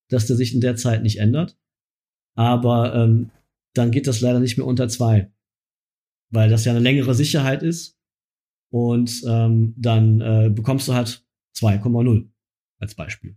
dass 0.09 0.27
der 0.27 0.37
sich 0.37 0.55
in 0.55 0.61
der 0.61 0.77
Zeit 0.77 1.03
nicht 1.03 1.19
ändert. 1.19 1.59
Aber 2.35 2.95
ähm, 2.95 3.31
dann 3.75 3.91
geht 3.91 4.07
das 4.07 4.21
leider 4.21 4.41
nicht 4.41 4.57
mehr 4.57 4.67
unter 4.67 4.89
zwei, 4.89 5.31
weil 6.31 6.49
das 6.49 6.65
ja 6.65 6.73
eine 6.73 6.81
längere 6.81 7.15
Sicherheit 7.15 7.63
ist. 7.63 7.97
Und 8.71 9.23
ähm, 9.27 9.75
dann 9.77 10.21
äh, 10.21 10.51
bekommst 10.51 10.89
du 10.89 10.95
halt 10.95 11.25
2,0 11.57 12.29
als 12.79 12.95
Beispiel. 12.95 13.37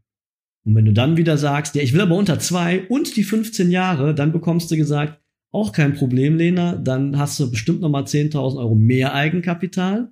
Und 0.64 0.76
wenn 0.76 0.86
du 0.86 0.94
dann 0.94 1.18
wieder 1.18 1.38
sagst, 1.38 1.76
ja, 1.76 1.82
ich 1.82 1.94
will 1.94 2.02
aber 2.02 2.16
unter 2.16 2.40
zwei 2.40 2.88
und 2.88 3.16
die 3.16 3.24
15 3.24 3.72
Jahre, 3.72 4.14
dann 4.14 4.32
bekommst 4.32 4.70
du 4.70 4.76
gesagt, 4.76 5.21
auch 5.52 5.72
kein 5.72 5.94
Problem, 5.94 6.38
Lena. 6.38 6.76
Dann 6.76 7.18
hast 7.18 7.40
du 7.40 7.50
bestimmt 7.52 7.82
noch 7.82 7.90
mal 7.90 8.04
10.000 8.04 8.58
Euro 8.58 8.76
mehr 8.76 9.14
Eigenkapital. 9.14 10.12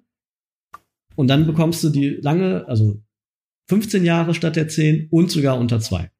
Und 1.15 1.27
dann 1.27 1.45
bekommst 1.45 1.83
du 1.83 1.89
die 1.89 2.11
lange, 2.21 2.65
also 2.67 3.01
15 3.69 4.03
Jahre 4.05 4.33
statt 4.33 4.55
der 4.55 4.67
10 4.67 5.09
und 5.11 5.31
sogar 5.31 5.57
unter 5.57 5.79
zwei. 5.79 6.11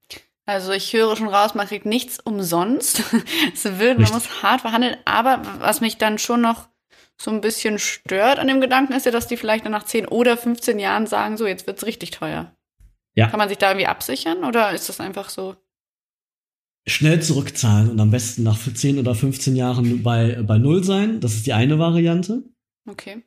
Also 0.46 0.72
ich 0.72 0.94
höre 0.94 1.16
schon 1.16 1.28
raus, 1.28 1.54
man 1.54 1.68
kriegt 1.68 1.86
nichts 1.86 2.20
umsonst. 2.20 3.04
es 3.54 3.80
wird, 3.80 4.00
man 4.00 4.12
muss 4.12 4.42
hart 4.42 4.62
verhandeln. 4.62 4.98
Aber 5.06 5.42
was 5.60 5.80
mich 5.80 5.98
dann 5.98 6.18
schon 6.18 6.42
noch 6.42 6.70
so 7.22 7.32
ein 7.32 7.42
bisschen 7.42 7.80
stört 7.80 8.40
an 8.40 8.48
dem 8.48 8.62
Gedanken, 8.62 8.94
ist 8.94 9.06
ja, 9.06 9.12
dass 9.12 9.28
die 9.28 9.38
vielleicht 9.38 9.66
dann 9.66 9.74
nach 9.74 9.84
10 9.84 10.08
oder 10.08 10.38
15 10.38 10.80
Jahren 10.80 11.06
sagen, 11.06 11.38
so, 11.38 11.46
jetzt 11.46 11.68
wird's 11.68 11.86
richtig 11.86 12.12
teuer. 12.12 12.56
Ja. 13.14 13.28
Kann 13.28 13.38
man 13.38 13.50
sich 13.50 13.58
da 13.58 13.70
irgendwie 13.70 13.88
absichern 13.88 14.44
oder 14.44 14.72
ist 14.72 14.90
das 14.90 15.00
einfach 15.00 15.30
so? 15.30 15.56
Schnell 16.88 17.22
zurückzahlen 17.22 17.90
und 17.90 18.00
am 18.00 18.12
besten 18.12 18.44
nach 18.44 18.58
10 18.58 19.00
oder 19.00 19.16
15 19.16 19.56
Jahren 19.56 20.04
bei, 20.04 20.42
bei 20.44 20.58
Null 20.58 20.84
sein. 20.84 21.20
Das 21.20 21.36
ist 21.36 21.46
die 21.46 21.54
eine 21.54 21.80
Variante. 21.80 22.44
Okay. 22.88 23.24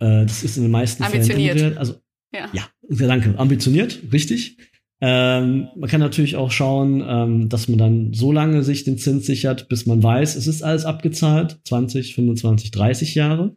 Äh, 0.00 0.26
das 0.26 0.42
ist 0.42 0.56
in 0.56 0.64
den 0.64 0.72
meisten 0.72 1.02
Ambitioniert. 1.02 1.58
Fällen. 1.58 1.78
Also, 1.78 1.94
ja. 2.32 2.50
ja, 2.52 2.68
danke. 2.88 3.38
Ambitioniert, 3.38 4.00
richtig. 4.12 4.58
Ähm, 5.00 5.68
man 5.76 5.90
kann 5.90 6.00
natürlich 6.00 6.36
auch 6.36 6.50
schauen, 6.50 7.04
ähm, 7.06 7.48
dass 7.48 7.68
man 7.68 7.78
dann 7.78 8.14
so 8.14 8.32
lange 8.32 8.62
sich 8.62 8.84
den 8.84 8.98
Zins 8.98 9.26
sichert, 9.26 9.68
bis 9.68 9.84
man 9.86 10.02
weiß, 10.02 10.36
es 10.36 10.46
ist 10.46 10.62
alles 10.62 10.84
abgezahlt. 10.84 11.60
20, 11.64 12.14
25, 12.14 12.70
30 12.70 13.14
Jahre. 13.14 13.56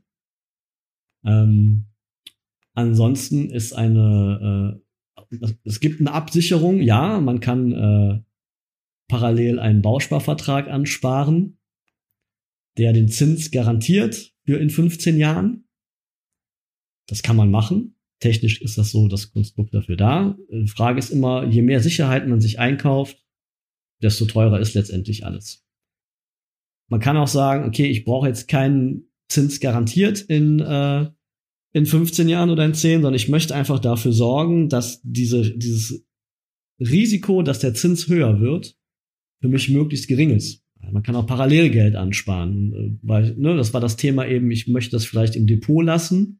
Ähm, 1.25 1.86
ansonsten 2.74 3.50
ist 3.50 3.74
eine, 3.74 4.81
äh, 5.31 5.38
es 5.63 5.79
gibt 5.79 6.00
eine 6.00 6.12
Absicherung, 6.12 6.81
ja, 6.81 7.19
man 7.19 7.39
kann 7.39 7.72
äh, 7.72 8.22
parallel 9.10 9.60
einen 9.60 9.82
Bausparvertrag 9.82 10.70
ansparen, 10.70 11.60
der 12.78 12.94
den 12.94 13.10
Zins 13.10 13.51
garantiert 13.51 14.34
für 14.46 14.58
in 14.58 14.70
15 14.70 15.18
Jahren. 15.18 15.68
Das 17.08 17.22
kann 17.22 17.36
man 17.36 17.51
machen. 17.51 17.96
Technisch 18.22 18.62
ist 18.62 18.78
das 18.78 18.92
so 18.92 19.08
das 19.08 19.32
Konstrukt 19.32 19.74
dafür 19.74 19.98
da. 19.98 20.38
Die 20.51 20.68
Frage 20.68 21.00
ist 21.00 21.10
immer, 21.10 21.46
je 21.46 21.62
mehr 21.62 21.82
Sicherheit 21.82 22.28
man 22.28 22.39
sich 22.39 22.60
einkauft, 22.60 23.25
desto 24.01 24.25
teurer 24.25 24.60
ist 24.60 24.75
letztendlich 24.75 25.25
alles. 25.25 25.66
Man 26.89 27.00
kann 27.00 27.18
auch 27.18 27.28
sagen, 27.28 27.66
okay, 27.66 27.86
ich 27.88 28.06
brauche 28.06 28.28
jetzt 28.28 28.48
keinen 28.48 29.10
Zins 29.30 29.60
garantiert 29.60 30.22
in, 30.22 30.60
äh, 30.60 31.10
in 31.74 31.86
15 31.86 32.30
Jahren 32.30 32.50
oder 32.50 32.66
in 32.66 32.74
10, 32.74 33.01
sondern 33.01 33.13
ich 33.13 33.30
möchte 33.30 33.56
einfach 33.56 33.80
dafür 33.80 34.12
sorgen, 34.12 34.70
dass 34.70 35.01
diese, 35.04 35.56
dieses 35.58 36.06
Risiko, 36.80 37.42
dass 37.44 37.60
der 37.60 37.74
Zins 37.74 38.08
höher 38.08 38.39
wird, 38.39 38.78
für 39.41 39.48
mich 39.48 39.69
möglichst 39.69 40.08
gering 40.08 40.31
ist. 40.31 40.63
Man 40.91 41.03
kann 41.03 41.15
auch 41.15 41.27
Parallelgeld 41.27 41.96
ansparen, 41.96 42.74
äh, 42.74 42.98
weil 43.01 43.36
ne, 43.36 43.55
das 43.55 43.74
war 43.74 43.81
das 43.81 43.98
Thema 43.98 44.25
eben, 44.27 44.50
ich 44.51 44.67
möchte 44.67 44.91
das 44.91 45.05
vielleicht 45.05 45.36
im 45.36 45.48
Depot 45.48 45.86
lassen 45.86 46.39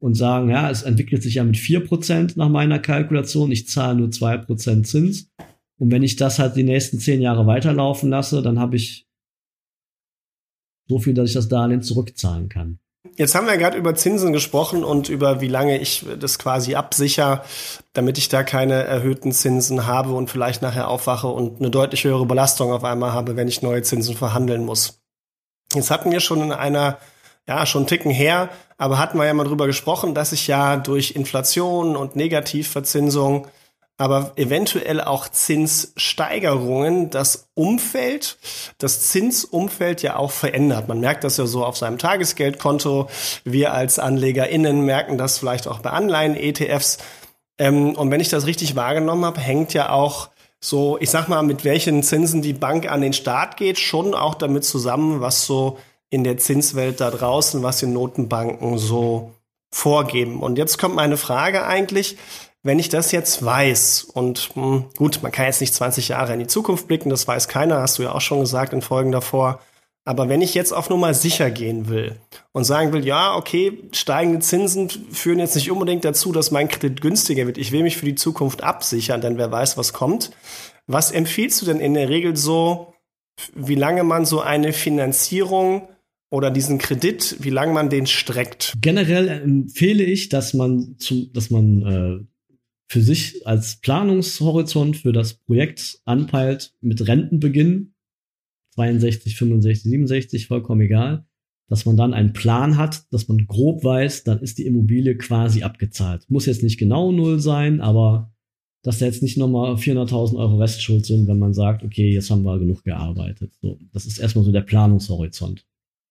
und 0.00 0.14
sagen, 0.14 0.50
ja, 0.50 0.70
es 0.70 0.82
entwickelt 0.82 1.22
sich 1.22 1.34
ja 1.34 1.44
mit 1.44 1.56
vier 1.56 1.80
Prozent 1.80 2.36
nach 2.36 2.48
meiner 2.48 2.78
Kalkulation, 2.78 3.50
ich 3.50 3.68
zahle 3.68 3.98
nur 3.98 4.10
zwei 4.10 4.36
Prozent 4.36 4.86
Zins. 4.86 5.32
Und 5.78 5.90
wenn 5.90 6.02
ich 6.02 6.16
das 6.16 6.38
halt 6.38 6.56
die 6.56 6.64
nächsten 6.64 6.98
zehn 6.98 7.20
Jahre 7.20 7.46
weiterlaufen 7.46 8.10
lasse, 8.10 8.42
dann 8.42 8.58
habe 8.58 8.76
ich 8.76 9.06
so 10.88 10.98
viel, 10.98 11.14
dass 11.14 11.30
ich 11.30 11.34
das 11.34 11.48
Darlehen 11.48 11.82
zurückzahlen 11.82 12.48
kann. 12.48 12.78
Jetzt 13.16 13.34
haben 13.34 13.46
wir 13.46 13.56
gerade 13.56 13.76
über 13.76 13.94
Zinsen 13.94 14.32
gesprochen 14.32 14.84
und 14.84 15.08
über 15.08 15.40
wie 15.40 15.48
lange 15.48 15.78
ich 15.78 16.04
das 16.18 16.38
quasi 16.38 16.74
absicher, 16.74 17.44
damit 17.92 18.18
ich 18.18 18.28
da 18.28 18.42
keine 18.42 18.84
erhöhten 18.84 19.32
Zinsen 19.32 19.86
habe 19.86 20.12
und 20.12 20.30
vielleicht 20.30 20.62
nachher 20.62 20.88
aufwache 20.88 21.28
und 21.28 21.60
eine 21.60 21.70
deutlich 21.70 22.04
höhere 22.04 22.26
Belastung 22.26 22.72
auf 22.72 22.84
einmal 22.84 23.12
habe, 23.12 23.36
wenn 23.36 23.48
ich 23.48 23.62
neue 23.62 23.82
Zinsen 23.82 24.16
verhandeln 24.16 24.64
muss. 24.64 25.00
Jetzt 25.74 25.90
hatten 25.90 26.10
wir 26.10 26.20
schon 26.20 26.42
in 26.42 26.52
einer, 26.52 26.98
ja, 27.46 27.66
schon 27.66 27.82
einen 27.82 27.88
Ticken 27.88 28.10
her, 28.10 28.48
aber 28.78 28.98
hatten 28.98 29.18
wir 29.18 29.26
ja 29.26 29.34
mal 29.34 29.44
drüber 29.44 29.66
gesprochen, 29.66 30.14
dass 30.14 30.32
ich 30.32 30.46
ja 30.46 30.76
durch 30.76 31.12
Inflation 31.12 31.96
und 31.96 32.16
Negativverzinsung 32.16 33.46
aber 33.98 34.32
eventuell 34.36 35.00
auch 35.00 35.28
Zinssteigerungen 35.28 37.10
das 37.10 37.48
Umfeld, 37.54 38.38
das 38.78 39.08
Zinsumfeld 39.08 40.02
ja 40.02 40.16
auch 40.16 40.30
verändert. 40.30 40.86
Man 40.86 41.00
merkt 41.00 41.24
das 41.24 41.36
ja 41.36 41.46
so 41.46 41.64
auf 41.64 41.76
seinem 41.76 41.98
Tagesgeldkonto. 41.98 43.08
Wir 43.44 43.74
als 43.74 43.98
AnlegerInnen 43.98 44.82
merken 44.82 45.18
das 45.18 45.38
vielleicht 45.38 45.66
auch 45.66 45.80
bei 45.80 45.90
Anleihen-ETFs. 45.90 46.98
Ähm, 47.58 47.96
und 47.96 48.12
wenn 48.12 48.20
ich 48.20 48.28
das 48.28 48.46
richtig 48.46 48.76
wahrgenommen 48.76 49.24
habe, 49.24 49.40
hängt 49.40 49.74
ja 49.74 49.90
auch 49.90 50.28
so, 50.60 50.96
ich 51.00 51.10
sag 51.10 51.28
mal, 51.28 51.42
mit 51.42 51.64
welchen 51.64 52.04
Zinsen 52.04 52.40
die 52.40 52.52
Bank 52.52 52.90
an 52.90 53.00
den 53.00 53.12
Start 53.12 53.56
geht, 53.56 53.80
schon 53.80 54.14
auch 54.14 54.36
damit 54.36 54.64
zusammen, 54.64 55.20
was 55.20 55.44
so 55.44 55.76
in 56.08 56.22
der 56.22 56.38
Zinswelt 56.38 57.00
da 57.00 57.10
draußen, 57.10 57.64
was 57.64 57.78
die 57.78 57.86
Notenbanken 57.86 58.78
so 58.78 59.32
vorgeben. 59.70 60.40
Und 60.40 60.56
jetzt 60.56 60.78
kommt 60.78 60.94
meine 60.94 61.16
Frage 61.16 61.66
eigentlich, 61.66 62.16
wenn 62.62 62.78
ich 62.78 62.88
das 62.88 63.12
jetzt 63.12 63.44
weiß 63.44 64.04
und 64.04 64.56
mh, 64.56 64.62
hm, 64.62 64.84
gut, 64.96 65.22
man 65.22 65.32
kann 65.32 65.46
jetzt 65.46 65.60
nicht 65.60 65.74
20 65.74 66.08
Jahre 66.08 66.32
in 66.32 66.40
die 66.40 66.46
Zukunft 66.46 66.88
blicken, 66.88 67.10
das 67.10 67.26
weiß 67.26 67.48
keiner, 67.48 67.80
hast 67.80 67.98
du 67.98 68.02
ja 68.02 68.12
auch 68.12 68.20
schon 68.20 68.40
gesagt 68.40 68.72
in 68.72 68.82
Folgen 68.82 69.12
davor. 69.12 69.60
Aber 70.04 70.30
wenn 70.30 70.40
ich 70.40 70.54
jetzt 70.54 70.72
auf 70.72 70.88
Nummer 70.88 71.12
sicher 71.12 71.50
gehen 71.50 71.88
will 71.88 72.16
und 72.52 72.64
sagen 72.64 72.94
will, 72.94 73.04
ja, 73.04 73.36
okay, 73.36 73.84
steigende 73.92 74.38
Zinsen 74.38 74.88
führen 74.88 75.38
jetzt 75.38 75.54
nicht 75.54 75.70
unbedingt 75.70 76.02
dazu, 76.02 76.32
dass 76.32 76.50
mein 76.50 76.68
Kredit 76.68 77.02
günstiger 77.02 77.46
wird. 77.46 77.58
Ich 77.58 77.72
will 77.72 77.82
mich 77.82 77.98
für 77.98 78.06
die 78.06 78.14
Zukunft 78.14 78.62
absichern, 78.62 79.20
denn 79.20 79.36
wer 79.36 79.52
weiß, 79.52 79.76
was 79.76 79.92
kommt. 79.92 80.30
Was 80.86 81.10
empfiehlst 81.10 81.60
du 81.60 81.66
denn 81.66 81.78
in 81.78 81.92
der 81.92 82.08
Regel 82.08 82.36
so, 82.36 82.94
wie 83.54 83.74
lange 83.74 84.02
man 84.02 84.24
so 84.24 84.40
eine 84.40 84.72
Finanzierung 84.72 85.88
oder 86.30 86.50
diesen 86.50 86.78
Kredit, 86.78 87.36
wie 87.40 87.50
lange 87.50 87.74
man 87.74 87.90
den 87.90 88.06
streckt? 88.06 88.76
Generell 88.80 89.28
empfehle 89.28 90.04
ich, 90.04 90.30
dass 90.30 90.54
man 90.54 90.96
zum, 90.98 91.30
dass 91.34 91.50
man 91.50 91.82
äh, 91.82 92.24
für 92.88 93.02
sich 93.02 93.46
als 93.46 93.80
Planungshorizont 93.80 94.96
für 94.96 95.12
das 95.12 95.34
Projekt 95.34 96.00
anpeilt 96.04 96.74
mit 96.80 97.06
Rentenbeginn 97.06 97.94
62, 98.74 99.36
65, 99.36 99.82
67, 99.90 100.46
vollkommen 100.46 100.80
egal, 100.80 101.26
dass 101.68 101.84
man 101.84 101.96
dann 101.96 102.14
einen 102.14 102.32
Plan 102.32 102.78
hat, 102.78 103.12
dass 103.12 103.28
man 103.28 103.46
grob 103.46 103.84
weiß, 103.84 104.24
dann 104.24 104.40
ist 104.40 104.58
die 104.58 104.66
Immobilie 104.66 105.16
quasi 105.16 105.62
abgezahlt. 105.62 106.24
Muss 106.30 106.46
jetzt 106.46 106.62
nicht 106.62 106.78
genau 106.78 107.12
null 107.12 107.40
sein, 107.40 107.80
aber 107.80 108.32
dass 108.82 109.00
da 109.00 109.06
jetzt 109.06 109.22
nicht 109.22 109.36
nochmal 109.36 109.74
400.000 109.74 110.38
Euro 110.38 110.56
Restschuld 110.58 111.04
sind, 111.04 111.26
wenn 111.28 111.38
man 111.38 111.52
sagt, 111.52 111.82
okay, 111.82 112.10
jetzt 112.10 112.30
haben 112.30 112.44
wir 112.44 112.58
genug 112.58 112.84
gearbeitet. 112.84 113.52
So, 113.60 113.78
das 113.92 114.06
ist 114.06 114.18
erstmal 114.18 114.44
so 114.44 114.52
der 114.52 114.62
Planungshorizont. 114.62 115.66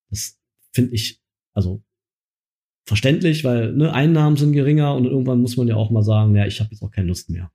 Das 0.10 0.38
finde 0.74 0.94
ich, 0.94 1.20
also 1.54 1.82
verständlich, 2.88 3.44
weil 3.44 3.74
ne, 3.74 3.94
Einnahmen 3.94 4.38
sind 4.38 4.54
geringer 4.54 4.96
und 4.96 5.06
irgendwann 5.06 5.42
muss 5.42 5.58
man 5.58 5.68
ja 5.68 5.76
auch 5.76 5.92
mal 5.92 6.04
sagen, 6.04 6.36
ja, 6.36 6.48
ich 6.48 6.60
habe 6.62 6.70
jetzt 6.72 6.82
auch 6.82 6.90
keine 6.90 7.10
Lust 7.10 7.30
mehr. 7.30 7.52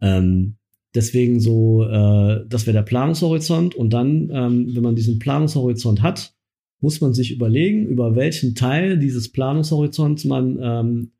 Ähm, 0.00 0.56
deswegen 0.94 1.40
so, 1.40 1.84
äh, 1.84 2.44
das 2.48 2.66
wäre 2.66 2.76
der 2.76 2.82
Planungshorizont 2.82 3.76
und 3.76 3.92
dann, 3.92 4.30
ähm, 4.32 4.74
wenn 4.74 4.82
man 4.82 4.96
diesen 4.96 5.20
Planungshorizont 5.20 6.02
hat, 6.02 6.34
muss 6.80 7.00
man 7.00 7.14
sich 7.14 7.32
überlegen, 7.32 7.86
über 7.86 8.16
welchen 8.16 8.54
Teil 8.54 8.98
dieses 8.98 9.30
Planungshorizonts 9.30 10.24
man 10.24 10.58
ähm, 10.60 11.12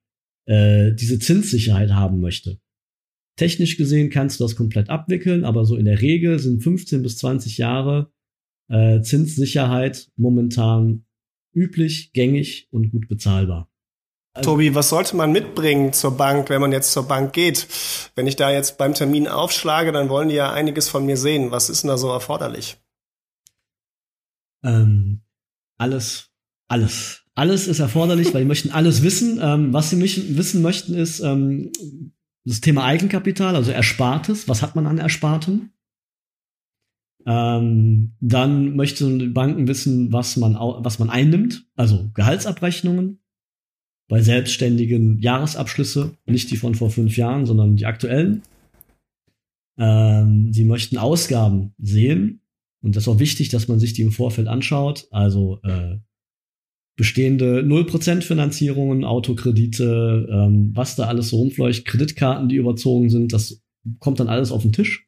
äh, 0.46 0.92
diese 0.92 1.20
Zinssicherheit 1.20 1.92
haben 1.92 2.20
möchte. 2.20 2.58
Technisch 3.36 3.76
gesehen 3.76 4.10
kannst 4.10 4.40
du 4.40 4.44
das 4.44 4.56
komplett 4.56 4.90
abwickeln, 4.90 5.44
aber 5.44 5.64
so 5.64 5.76
in 5.76 5.84
der 5.84 6.00
Regel 6.00 6.40
sind 6.40 6.62
15 6.62 7.02
bis 7.02 7.18
20 7.18 7.58
Jahre 7.58 8.10
äh, 8.68 9.00
Zinssicherheit 9.02 10.10
momentan 10.16 11.04
üblich, 11.54 12.12
gängig 12.12 12.68
und 12.70 12.90
gut 12.90 13.08
bezahlbar. 13.08 13.70
Also 14.34 14.52
Tobi, 14.52 14.74
was 14.74 14.88
sollte 14.88 15.16
man 15.16 15.32
mitbringen 15.32 15.92
zur 15.92 16.16
Bank, 16.16 16.48
wenn 16.48 16.60
man 16.60 16.72
jetzt 16.72 16.92
zur 16.92 17.08
Bank 17.08 17.32
geht? 17.32 17.66
Wenn 18.14 18.26
ich 18.26 18.36
da 18.36 18.50
jetzt 18.50 18.78
beim 18.78 18.94
Termin 18.94 19.26
aufschlage, 19.26 19.90
dann 19.92 20.08
wollen 20.08 20.28
die 20.28 20.36
ja 20.36 20.52
einiges 20.52 20.88
von 20.88 21.04
mir 21.04 21.16
sehen. 21.16 21.50
Was 21.50 21.70
ist 21.70 21.82
denn 21.82 21.88
da 21.88 21.98
so 21.98 22.08
erforderlich? 22.08 22.76
Ähm, 24.62 25.22
alles, 25.76 26.30
alles. 26.68 27.24
Alles 27.34 27.68
ist 27.68 27.78
erforderlich, 27.78 28.34
weil 28.34 28.42
die 28.42 28.48
möchten 28.48 28.70
alles 28.70 29.02
wissen. 29.02 29.38
Ähm, 29.40 29.72
was 29.72 29.90
sie 29.90 29.96
mich 29.96 30.36
wissen 30.36 30.62
möchten, 30.62 30.94
ist 30.94 31.20
ähm, 31.20 31.72
das 32.44 32.60
Thema 32.60 32.84
Eigenkapital, 32.84 33.54
also 33.54 33.70
Erspartes. 33.70 34.48
Was 34.48 34.62
hat 34.62 34.74
man 34.74 34.86
an 34.86 34.98
Erspartem? 34.98 35.70
Ähm, 37.28 38.14
dann 38.20 38.75
möchten 38.75 39.18
die 39.18 39.26
Banken 39.26 39.68
wissen, 39.68 40.11
was 40.14 40.38
man, 40.38 40.54
was 40.54 40.99
man 40.99 41.11
einnimmt, 41.11 41.66
also 41.76 42.11
Gehaltsabrechnungen. 42.14 43.20
Bei 44.08 44.23
selbstständigen 44.23 45.18
Jahresabschlüsse, 45.18 46.16
nicht 46.25 46.50
die 46.50 46.56
von 46.56 46.75
vor 46.75 46.88
fünf 46.88 47.18
Jahren, 47.18 47.44
sondern 47.44 47.76
die 47.76 47.85
aktuellen. 47.85 48.40
Ähm, 49.76 50.54
sie 50.54 50.64
möchten 50.64 50.97
Ausgaben 50.97 51.75
sehen. 51.76 52.40
Und 52.80 52.97
das 52.97 53.04
ist 53.04 53.08
auch 53.08 53.18
wichtig, 53.18 53.50
dass 53.50 53.68
man 53.68 53.78
sich 53.78 53.92
die 53.92 54.02
im 54.02 54.12
Vorfeld 54.12 54.49
anschaut. 54.49 55.06
Also 55.11 55.61
äh, 55.64 55.99
bestehende 56.97 57.61
0% 57.61 58.23
Finanzierungen, 58.23 59.04
Autokredite, 59.04 60.26
ähm, 60.32 60.70
was 60.75 60.97
da 60.97 61.04
alles 61.04 61.28
so 61.28 61.37
rumfleucht, 61.37 61.85
Kreditkarten, 61.85 62.49
die 62.49 62.56
überzogen 62.56 63.11
sind, 63.11 63.35
das 63.35 63.62
kommt 63.99 64.18
dann 64.18 64.28
alles 64.28 64.50
auf 64.50 64.62
den 64.62 64.73
Tisch. 64.73 65.07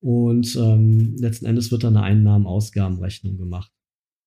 Und 0.00 0.56
ähm, 0.56 1.14
letzten 1.18 1.46
Endes 1.46 1.70
wird 1.70 1.84
dann 1.84 1.96
eine 1.96 2.06
Einnahmen-Ausgabenrechnung 2.06 3.36
gemacht. 3.36 3.70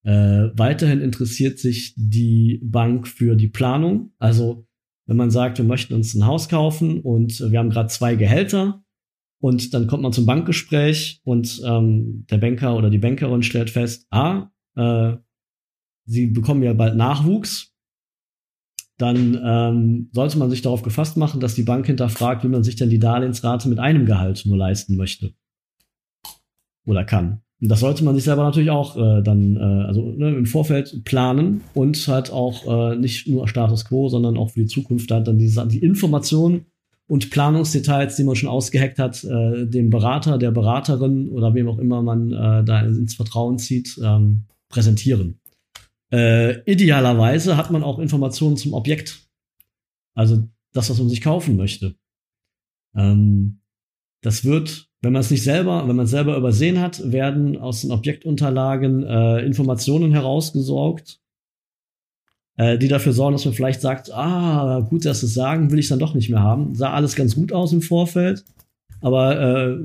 Äh, 0.03 0.49
weiterhin 0.55 1.01
interessiert 1.01 1.59
sich 1.59 1.93
die 1.95 2.61
Bank 2.63 3.07
für 3.07 3.35
die 3.35 3.47
Planung. 3.47 4.11
Also 4.19 4.67
wenn 5.05 5.17
man 5.17 5.31
sagt, 5.31 5.57
wir 5.57 5.65
möchten 5.65 5.93
uns 5.93 6.13
ein 6.13 6.25
Haus 6.25 6.47
kaufen 6.47 7.01
und 7.01 7.39
wir 7.39 7.59
haben 7.59 7.69
gerade 7.69 7.89
zwei 7.89 8.15
Gehälter 8.15 8.83
und 9.41 9.73
dann 9.73 9.87
kommt 9.87 10.03
man 10.03 10.13
zum 10.13 10.25
Bankgespräch 10.25 11.21
und 11.23 11.61
ähm, 11.65 12.25
der 12.29 12.37
Banker 12.37 12.77
oder 12.77 12.89
die 12.89 12.99
Bankerin 12.99 13.43
stellt 13.43 13.69
fest, 13.69 14.07
ah, 14.11 14.49
äh, 14.75 15.17
sie 16.05 16.27
bekommen 16.27 16.63
ja 16.63 16.73
bald 16.73 16.95
Nachwuchs, 16.95 17.73
dann 18.97 19.41
ähm, 19.43 20.09
sollte 20.13 20.37
man 20.37 20.49
sich 20.49 20.61
darauf 20.61 20.83
gefasst 20.83 21.17
machen, 21.17 21.39
dass 21.41 21.55
die 21.55 21.63
Bank 21.63 21.87
hinterfragt, 21.87 22.43
wie 22.43 22.49
man 22.49 22.63
sich 22.63 22.75
denn 22.75 22.89
die 22.89 22.99
Darlehensrate 22.99 23.67
mit 23.67 23.79
einem 23.79 24.05
Gehalt 24.05 24.45
nur 24.45 24.57
leisten 24.57 24.95
möchte 24.95 25.33
oder 26.85 27.03
kann. 27.03 27.41
Und 27.61 27.69
das 27.69 27.79
sollte 27.79 28.03
man 28.03 28.15
sich 28.15 28.25
selber 28.25 28.43
natürlich 28.43 28.71
auch 28.71 28.97
äh, 28.97 29.21
dann 29.23 29.55
äh, 29.55 29.85
also 29.87 30.11
ne, 30.11 30.35
im 30.35 30.45
Vorfeld 30.45 31.05
planen 31.05 31.61
und 31.73 32.07
halt 32.07 32.31
auch 32.31 32.91
äh, 32.91 32.95
nicht 32.97 33.27
nur 33.27 33.47
Status 33.47 33.85
quo, 33.85 34.09
sondern 34.09 34.37
auch 34.37 34.51
für 34.51 34.61
die 34.61 34.67
Zukunft 34.67 35.09
halt 35.11 35.27
dann 35.27 35.39
diese 35.39 35.65
die 35.67 35.79
Informationen 35.79 36.65
und 37.07 37.29
Planungsdetails, 37.29 38.15
die 38.15 38.23
man 38.23 38.35
schon 38.35 38.49
ausgeheckt 38.49 38.99
hat, 38.99 39.23
äh, 39.23 39.65
dem 39.65 39.89
Berater, 39.89 40.37
der 40.37 40.51
Beraterin 40.51 41.29
oder 41.29 41.53
wem 41.53 41.69
auch 41.69 41.79
immer 41.79 42.01
man 42.01 42.31
äh, 42.31 42.63
da 42.63 42.81
ins 42.81 43.15
Vertrauen 43.15 43.57
zieht, 43.59 43.97
ähm, 44.03 44.45
präsentieren. 44.69 45.39
Äh, 46.11 46.61
idealerweise 46.69 47.55
hat 47.57 47.71
man 47.71 47.83
auch 47.83 47.99
Informationen 47.99 48.57
zum 48.57 48.73
Objekt. 48.73 49.27
Also 50.15 50.47
das, 50.73 50.89
was 50.89 50.99
man 50.99 51.09
sich 51.09 51.21
kaufen 51.21 51.55
möchte. 51.55 51.95
Ähm, 52.95 53.61
das 54.21 54.43
wird, 54.45 54.89
wenn 55.03 55.11
man 55.11 55.19
es 55.19 55.29
nicht 55.29 55.43
selber, 55.43 55.85
wenn 55.85 55.97
man 55.97 56.05
es 56.05 56.11
selber 56.11 56.37
übersehen 56.37 56.79
hat, 56.79 57.11
werden 57.11 57.57
aus 57.57 57.81
den 57.81 57.91
Objektunterlagen 57.91 59.03
äh, 59.03 59.45
Informationen 59.45 60.13
herausgesorgt, 60.13 61.19
äh, 62.55 62.77
die 62.77 62.87
dafür 62.87 63.11
sorgen, 63.11 63.33
dass 63.33 63.43
man 63.43 63.53
vielleicht 63.53 63.81
sagt, 63.81 64.13
ah, 64.13 64.79
gut, 64.89 65.03
dass 65.03 65.21
es 65.21 65.33
sagen, 65.33 65.71
will 65.71 65.79
ich 65.79 65.89
dann 65.89 65.99
doch 65.99 66.13
nicht 66.13 66.29
mehr 66.29 66.39
haben. 66.39 66.73
Sah 66.73 66.93
alles 66.93 67.17
ganz 67.17 67.35
gut 67.35 67.51
aus 67.51 67.73
im 67.73 67.81
Vorfeld, 67.81 68.45
aber 69.01 69.41
äh, 69.41 69.77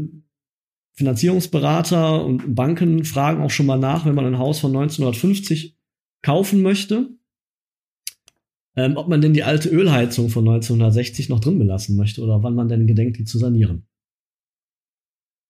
Finanzierungsberater 0.93 2.25
und 2.25 2.55
Banken 2.55 3.05
fragen 3.05 3.43
auch 3.43 3.51
schon 3.51 3.66
mal 3.66 3.77
nach, 3.77 4.07
wenn 4.07 4.14
man 4.14 4.25
ein 4.25 4.38
Haus 4.38 4.61
von 4.61 4.71
1950 4.71 5.77
kaufen 6.23 6.62
möchte, 6.62 7.09
ähm, 8.77 8.97
ob 8.97 9.09
man 9.09 9.21
denn 9.21 9.35
die 9.35 9.43
alte 9.43 9.69
Ölheizung 9.69 10.29
von 10.29 10.49
1960 10.49 11.29
noch 11.29 11.40
drin 11.40 11.59
belassen 11.59 11.97
möchte 11.97 12.23
oder 12.23 12.40
wann 12.45 12.55
man 12.55 12.69
denn 12.69 12.87
gedenkt, 12.87 13.19
die 13.19 13.25
zu 13.25 13.38
sanieren. 13.38 13.88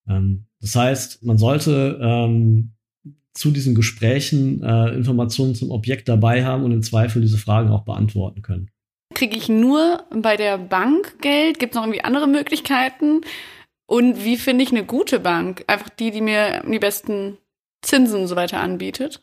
Ähm, 0.08 0.46
das 0.60 0.74
heißt, 0.74 1.24
man 1.24 1.38
sollte 1.38 1.98
ähm, 2.02 2.72
zu 3.34 3.50
diesen 3.50 3.74
Gesprächen 3.74 4.62
äh, 4.62 4.94
Informationen 4.94 5.54
zum 5.54 5.70
Objekt 5.70 6.08
dabei 6.08 6.44
haben 6.44 6.64
und 6.64 6.72
im 6.72 6.82
Zweifel 6.82 7.22
diese 7.22 7.38
Fragen 7.38 7.70
auch 7.70 7.84
beantworten 7.84 8.42
können. 8.42 8.70
Kriege 9.14 9.36
ich 9.36 9.48
nur 9.48 10.04
bei 10.10 10.36
der 10.36 10.58
Bank 10.58 11.20
Geld? 11.20 11.58
Gibt 11.58 11.72
es 11.72 11.76
noch 11.76 11.84
irgendwie 11.84 12.04
andere 12.04 12.26
Möglichkeiten? 12.26 13.20
Und 13.86 14.24
wie 14.24 14.36
finde 14.36 14.64
ich 14.64 14.70
eine 14.70 14.84
gute 14.84 15.20
Bank? 15.20 15.64
Einfach 15.66 15.88
die, 15.88 16.10
die 16.10 16.20
mir 16.20 16.62
die 16.70 16.78
besten 16.78 17.38
Zinsen 17.82 18.20
und 18.20 18.26
so 18.26 18.36
weiter 18.36 18.60
anbietet? 18.60 19.22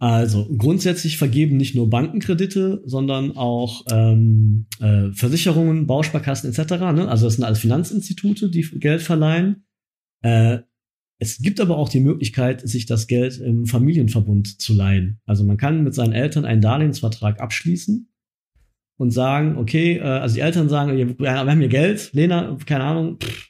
Also 0.00 0.46
grundsätzlich 0.56 1.18
vergeben 1.18 1.56
nicht 1.56 1.74
nur 1.74 1.90
Bankenkredite, 1.90 2.82
sondern 2.86 3.36
auch 3.36 3.84
ähm, 3.90 4.66
äh, 4.80 5.10
Versicherungen, 5.12 5.86
Bausparkassen 5.86 6.50
etc. 6.50 6.72
Ne? 6.92 7.08
Also 7.08 7.26
das 7.26 7.34
sind 7.34 7.44
alles 7.44 7.58
Finanzinstitute, 7.58 8.48
die 8.48 8.62
Geld 8.62 9.02
verleihen. 9.02 9.64
Äh, 10.22 10.58
es 11.20 11.38
gibt 11.38 11.60
aber 11.60 11.76
auch 11.76 11.88
die 11.88 12.00
Möglichkeit, 12.00 12.66
sich 12.66 12.86
das 12.86 13.08
Geld 13.08 13.38
im 13.38 13.66
Familienverbund 13.66 14.60
zu 14.60 14.72
leihen. 14.72 15.20
Also 15.26 15.44
man 15.44 15.56
kann 15.56 15.82
mit 15.82 15.94
seinen 15.94 16.12
Eltern 16.12 16.44
einen 16.44 16.60
Darlehensvertrag 16.60 17.40
abschließen 17.40 18.08
und 18.98 19.10
sagen, 19.10 19.56
okay, 19.56 19.96
äh, 19.96 20.02
also 20.02 20.36
die 20.36 20.40
Eltern 20.42 20.68
sagen, 20.68 21.16
wir 21.18 21.30
haben 21.30 21.58
hier 21.58 21.68
Geld, 21.68 22.10
Lena, 22.12 22.56
keine 22.66 22.84
Ahnung, 22.84 23.18
pff, 23.18 23.48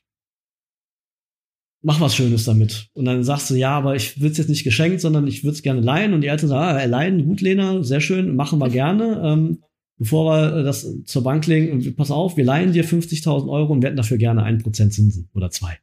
mach 1.82 2.00
was 2.00 2.16
Schönes 2.16 2.44
damit. 2.44 2.88
Und 2.94 3.04
dann 3.04 3.22
sagst 3.22 3.50
du, 3.50 3.54
ja, 3.54 3.70
aber 3.70 3.96
ich 3.96 4.20
will 4.20 4.30
es 4.30 4.38
jetzt 4.38 4.48
nicht 4.48 4.64
geschenkt, 4.64 5.00
sondern 5.00 5.26
ich 5.26 5.44
würde 5.44 5.54
es 5.54 5.62
gerne 5.62 5.80
leihen. 5.80 6.12
Und 6.14 6.22
die 6.22 6.28
Eltern 6.28 6.48
sagen, 6.48 6.78
ah, 6.78 6.84
leihen, 6.84 7.26
gut, 7.26 7.40
Lena, 7.40 7.82
sehr 7.82 8.00
schön, 8.00 8.34
machen 8.34 8.58
wir 8.58 8.70
gerne. 8.70 9.20
Ähm, 9.24 9.62
bevor 9.98 10.32
wir 10.32 10.62
das 10.62 10.86
zur 11.04 11.22
Bank 11.22 11.46
legen, 11.46 11.94
pass 11.96 12.10
auf, 12.10 12.36
wir 12.36 12.44
leihen 12.44 12.72
dir 12.72 12.84
50.000 12.84 13.48
Euro 13.48 13.72
und 13.72 13.82
werden 13.82 13.96
dafür 13.96 14.16
gerne 14.16 14.42
ein 14.42 14.58
Prozent 14.58 14.92
Zinsen 14.94 15.28
oder 15.34 15.50
zwei. 15.50 15.78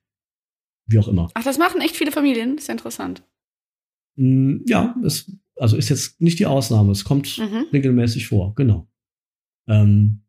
Wie 0.87 0.99
auch 0.99 1.07
immer. 1.07 1.29
Ach, 1.33 1.43
das 1.43 1.57
machen 1.57 1.81
echt 1.81 1.95
viele 1.95 2.11
Familien, 2.11 2.57
ist 2.57 2.67
ja 2.67 2.73
interessant. 2.73 3.23
Mm, 4.15 4.57
ja, 4.67 4.95
es, 5.03 5.31
also 5.55 5.77
ist 5.77 5.89
jetzt 5.89 6.21
nicht 6.21 6.39
die 6.39 6.45
Ausnahme, 6.45 6.91
es 6.91 7.03
kommt 7.03 7.37
mhm. 7.37 7.65
regelmäßig 7.73 8.27
vor, 8.27 8.53
genau. 8.55 8.87
Ähm, 9.67 10.21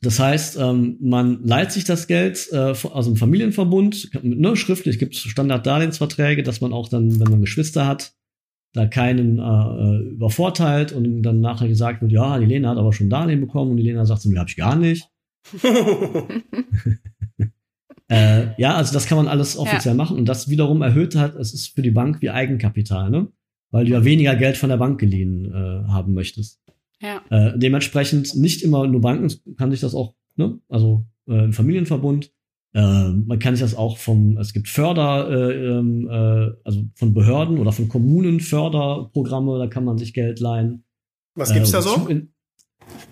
das 0.00 0.20
heißt, 0.20 0.58
ähm, 0.58 0.96
man 1.00 1.42
leiht 1.44 1.72
sich 1.72 1.84
das 1.84 2.06
Geld 2.06 2.48
äh, 2.52 2.56
aus 2.56 3.06
dem 3.06 3.16
Familienverbund, 3.16 4.10
ne, 4.22 4.56
schriftlich 4.56 4.98
gibt 4.98 5.14
es 5.14 5.22
Standarddarlehensverträge, 5.22 6.42
dass 6.42 6.60
man 6.60 6.72
auch 6.72 6.88
dann, 6.88 7.18
wenn 7.18 7.30
man 7.30 7.40
Geschwister 7.40 7.86
hat, 7.86 8.14
da 8.74 8.86
keinen 8.86 9.38
äh, 9.38 9.42
äh 9.42 10.10
übervorteilt 10.10 10.92
und 10.92 11.22
dann 11.22 11.40
nachher 11.40 11.68
gesagt 11.68 12.02
wird, 12.02 12.12
ja, 12.12 12.38
die 12.38 12.46
Lena 12.46 12.70
hat 12.70 12.78
aber 12.78 12.92
schon 12.92 13.10
Darlehen 13.10 13.40
bekommen 13.40 13.72
und 13.72 13.76
die 13.78 13.82
Lena 13.82 14.04
sagt 14.04 14.22
so, 14.22 14.28
nee, 14.28 14.38
hab 14.38 14.48
ich 14.48 14.56
gar 14.56 14.76
nicht. 14.76 15.08
äh, 18.08 18.48
ja, 18.60 18.74
also 18.74 18.92
das 18.92 19.06
kann 19.06 19.18
man 19.18 19.28
alles 19.28 19.56
offiziell 19.56 19.94
ja. 19.94 19.96
machen 19.96 20.16
und 20.16 20.26
das 20.26 20.48
wiederum 20.48 20.82
erhöht 20.82 21.14
halt, 21.14 21.34
es 21.34 21.52
ist 21.52 21.74
für 21.74 21.82
die 21.82 21.90
Bank 21.90 22.22
wie 22.22 22.30
Eigenkapital, 22.30 23.10
ne? 23.10 23.28
Weil 23.70 23.84
du 23.84 23.92
ja 23.92 24.04
weniger 24.04 24.34
Geld 24.34 24.56
von 24.56 24.70
der 24.70 24.78
Bank 24.78 24.98
geliehen 24.98 25.52
äh, 25.52 25.90
haben 25.90 26.14
möchtest. 26.14 26.58
Ja. 27.00 27.20
Äh, 27.28 27.58
dementsprechend 27.58 28.34
nicht 28.34 28.62
immer 28.62 28.86
nur 28.86 29.02
Banken, 29.02 29.30
kann 29.56 29.70
sich 29.70 29.80
das 29.80 29.94
auch, 29.94 30.14
ne? 30.36 30.58
also 30.68 31.06
äh, 31.28 31.44
ein 31.44 31.52
Familienverbund. 31.52 32.32
Äh, 32.74 33.10
man 33.10 33.38
kann 33.38 33.54
sich 33.54 33.62
das 33.62 33.74
auch 33.74 33.98
vom, 33.98 34.36
es 34.38 34.52
gibt 34.52 34.68
Förder, 34.68 35.30
äh, 35.30 35.78
ähm, 35.78 36.08
äh, 36.08 36.50
also 36.64 36.84
von 36.94 37.14
Behörden 37.14 37.58
oder 37.58 37.72
von 37.72 37.88
Kommunen 37.88 38.40
Förderprogramme, 38.40 39.58
da 39.58 39.66
kann 39.66 39.84
man 39.84 39.98
sich 39.98 40.12
Geld 40.14 40.40
leihen. 40.40 40.84
Was 41.34 41.52
gibt's 41.52 41.70
da 41.70 41.78
äh, 41.78 41.82
so? 41.82 42.06
In, 42.08 42.32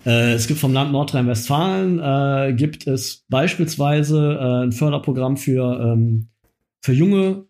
äh, 0.05 0.33
es 0.33 0.47
gibt 0.47 0.59
vom 0.59 0.73
Land 0.73 0.91
Nordrhein-Westfalen 0.91 1.99
äh, 1.99 2.53
gibt 2.53 2.87
es 2.87 3.25
beispielsweise 3.29 4.37
äh, 4.39 4.65
ein 4.65 4.71
Förderprogramm 4.71 5.37
für 5.37 5.79
ähm, 5.79 6.29
für 6.81 6.93
junge 6.93 7.47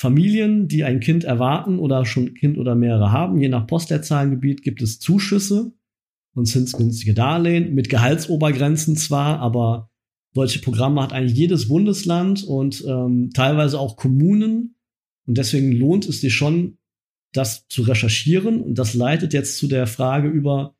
Familien, 0.00 0.66
die 0.66 0.82
ein 0.82 1.00
Kind 1.00 1.24
erwarten 1.24 1.78
oder 1.78 2.06
schon 2.06 2.28
ein 2.28 2.34
Kind 2.34 2.58
oder 2.58 2.74
mehrere 2.74 3.12
haben. 3.12 3.38
Je 3.38 3.48
nach 3.48 3.66
Postleitzahlengebiet 3.66 4.62
gibt 4.62 4.80
es 4.82 4.98
Zuschüsse 4.98 5.72
und 6.34 6.46
zinsgünstige 6.46 7.14
Darlehen 7.14 7.74
mit 7.74 7.90
Gehaltsobergrenzen 7.90 8.96
zwar, 8.96 9.40
aber 9.40 9.90
solche 10.32 10.60
Programme 10.60 11.02
hat 11.02 11.12
eigentlich 11.12 11.36
jedes 11.36 11.68
Bundesland 11.68 12.44
und 12.44 12.84
ähm, 12.88 13.30
teilweise 13.34 13.78
auch 13.78 13.96
Kommunen. 13.96 14.76
Und 15.26 15.36
deswegen 15.38 15.72
lohnt 15.72 16.08
es 16.08 16.20
dir 16.20 16.30
schon, 16.30 16.78
das 17.32 17.66
zu 17.68 17.82
recherchieren. 17.82 18.60
Und 18.60 18.76
das 18.76 18.94
leitet 18.94 19.34
jetzt 19.34 19.58
zu 19.58 19.68
der 19.68 19.86
Frage 19.86 20.28
über, 20.28 20.76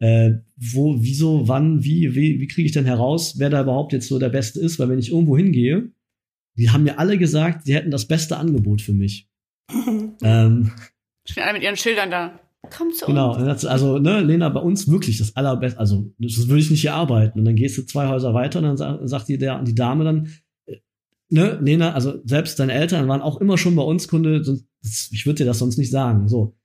äh, 0.00 0.32
wo, 0.56 0.96
wieso, 1.00 1.46
wann, 1.46 1.84
wie, 1.84 2.14
wie, 2.14 2.40
wie 2.40 2.46
kriege 2.48 2.66
ich 2.66 2.72
denn 2.72 2.86
heraus, 2.86 3.38
wer 3.38 3.50
da 3.50 3.62
überhaupt 3.62 3.92
jetzt 3.92 4.08
so 4.08 4.18
der 4.18 4.30
Beste 4.30 4.58
ist? 4.58 4.78
Weil 4.78 4.88
wenn 4.88 4.98
ich 4.98 5.12
irgendwo 5.12 5.36
hingehe, 5.36 5.92
die 6.56 6.70
haben 6.70 6.84
mir 6.84 6.98
alle 6.98 7.18
gesagt, 7.18 7.66
sie 7.66 7.74
hätten 7.74 7.90
das 7.90 8.06
beste 8.06 8.38
Angebot 8.38 8.80
für 8.82 8.92
mich. 8.92 9.28
ähm, 10.22 10.72
Stehen 11.26 11.44
alle 11.44 11.52
mit 11.52 11.62
ihren 11.62 11.76
Schildern 11.76 12.10
da. 12.10 12.40
Komm 12.76 12.92
zu 12.92 13.06
genau. 13.06 13.34
uns. 13.34 13.62
Genau. 13.62 13.72
Also, 13.72 13.98
ne, 13.98 14.20
Lena, 14.20 14.48
bei 14.48 14.60
uns 14.60 14.88
wirklich 14.88 15.18
das 15.18 15.36
allerbeste. 15.36 15.78
Also, 15.78 16.12
das 16.18 16.48
würde 16.48 16.60
ich 16.60 16.70
nicht 16.70 16.82
hier 16.82 16.94
arbeiten. 16.94 17.38
Und 17.38 17.44
dann 17.44 17.56
gehst 17.56 17.78
du 17.78 17.82
zwei 17.82 18.08
Häuser 18.08 18.34
weiter 18.34 18.58
und 18.58 18.64
dann 18.66 18.76
sagt, 18.76 19.08
sagt 19.08 19.28
die, 19.28 19.38
der, 19.38 19.62
die 19.62 19.74
Dame 19.74 20.04
dann, 20.04 20.28
äh, 20.66 20.76
ne, 21.28 21.58
Lena, 21.62 21.92
also 21.92 22.20
selbst 22.24 22.58
deine 22.58 22.72
Eltern 22.72 23.08
waren 23.08 23.22
auch 23.22 23.40
immer 23.40 23.58
schon 23.58 23.76
bei 23.76 23.82
uns 23.82 24.08
Kunde. 24.08 24.42
Ich 24.82 25.26
würde 25.26 25.38
dir 25.38 25.46
das 25.46 25.58
sonst 25.58 25.78
nicht 25.78 25.90
sagen. 25.90 26.28
So. 26.28 26.56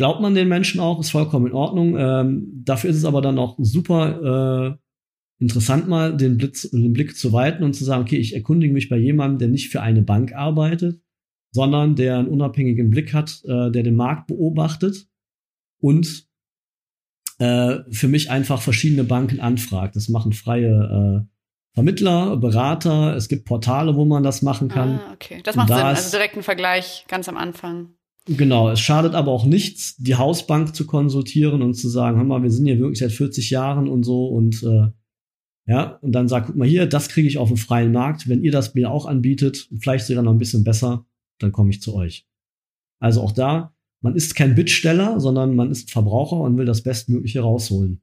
Glaubt 0.00 0.22
man 0.22 0.34
den 0.34 0.48
Menschen 0.48 0.80
auch, 0.80 0.98
ist 0.98 1.10
vollkommen 1.10 1.48
in 1.48 1.52
Ordnung. 1.52 1.94
Ähm, 1.98 2.62
dafür 2.64 2.88
ist 2.88 2.96
es 2.96 3.04
aber 3.04 3.20
dann 3.20 3.38
auch 3.38 3.58
super 3.58 4.78
äh, 4.78 5.44
interessant, 5.44 5.88
mal 5.88 6.16
den, 6.16 6.38
Blitz, 6.38 6.70
den 6.70 6.94
Blick 6.94 7.18
zu 7.18 7.34
weiten 7.34 7.62
und 7.64 7.74
zu 7.74 7.84
sagen, 7.84 8.00
okay, 8.00 8.16
ich 8.16 8.34
erkundige 8.34 8.72
mich 8.72 8.88
bei 8.88 8.96
jemandem, 8.96 9.38
der 9.40 9.48
nicht 9.48 9.68
für 9.68 9.82
eine 9.82 10.00
Bank 10.00 10.32
arbeitet, 10.32 11.02
sondern 11.50 11.96
der 11.96 12.16
einen 12.16 12.28
unabhängigen 12.28 12.88
Blick 12.88 13.12
hat, 13.12 13.42
äh, 13.44 13.70
der 13.70 13.82
den 13.82 13.94
Markt 13.94 14.28
beobachtet 14.28 15.06
und 15.82 16.26
äh, 17.38 17.80
für 17.90 18.08
mich 18.08 18.30
einfach 18.30 18.62
verschiedene 18.62 19.04
Banken 19.04 19.38
anfragt. 19.38 19.96
Das 19.96 20.08
machen 20.08 20.32
freie 20.32 21.26
äh, 21.26 21.30
Vermittler, 21.74 22.38
Berater, 22.38 23.14
es 23.16 23.28
gibt 23.28 23.44
Portale, 23.44 23.96
wo 23.96 24.06
man 24.06 24.22
das 24.22 24.40
machen 24.40 24.68
kann. 24.68 24.98
Ah, 24.98 25.12
okay. 25.12 25.42
Das 25.44 25.56
macht 25.56 25.68
da 25.68 25.76
Sinn. 25.76 25.84
Also 25.84 26.10
direkt 26.16 26.38
ein 26.38 26.42
Vergleich 26.42 27.04
ganz 27.06 27.28
am 27.28 27.36
Anfang. 27.36 27.90
Genau, 28.32 28.70
es 28.70 28.78
schadet 28.78 29.16
aber 29.16 29.32
auch 29.32 29.44
nichts, 29.44 29.96
die 29.96 30.14
Hausbank 30.14 30.76
zu 30.76 30.86
konsultieren 30.86 31.62
und 31.62 31.74
zu 31.74 31.88
sagen, 31.88 32.16
hör 32.16 32.24
mal, 32.24 32.44
wir 32.44 32.50
sind 32.52 32.66
hier 32.66 32.78
wirklich 32.78 33.00
seit 33.00 33.10
40 33.10 33.50
Jahren 33.50 33.88
und 33.88 34.04
so 34.04 34.28
und 34.28 34.62
äh, 34.62 34.86
ja, 35.66 35.98
und 36.00 36.12
dann 36.12 36.28
sagt, 36.28 36.46
guck 36.46 36.54
mal 36.54 36.68
hier, 36.68 36.86
das 36.86 37.08
kriege 37.08 37.26
ich 37.26 37.38
auf 37.38 37.48
dem 37.48 37.56
freien 37.56 37.90
Markt. 37.90 38.28
Wenn 38.28 38.44
ihr 38.44 38.52
das 38.52 38.74
mir 38.74 38.88
auch 38.88 39.06
anbietet, 39.06 39.68
vielleicht 39.80 40.06
sogar 40.06 40.22
noch 40.22 40.30
ein 40.30 40.38
bisschen 40.38 40.62
besser, 40.62 41.06
dann 41.40 41.50
komme 41.50 41.70
ich 41.70 41.82
zu 41.82 41.92
euch. 41.96 42.24
Also 43.00 43.20
auch 43.20 43.32
da, 43.32 43.74
man 44.00 44.14
ist 44.14 44.36
kein 44.36 44.54
Bittsteller, 44.54 45.18
sondern 45.18 45.56
man 45.56 45.72
ist 45.72 45.90
Verbraucher 45.90 46.36
und 46.36 46.56
will 46.56 46.66
das 46.66 46.82
Bestmögliche 46.82 47.40
rausholen. 47.40 48.00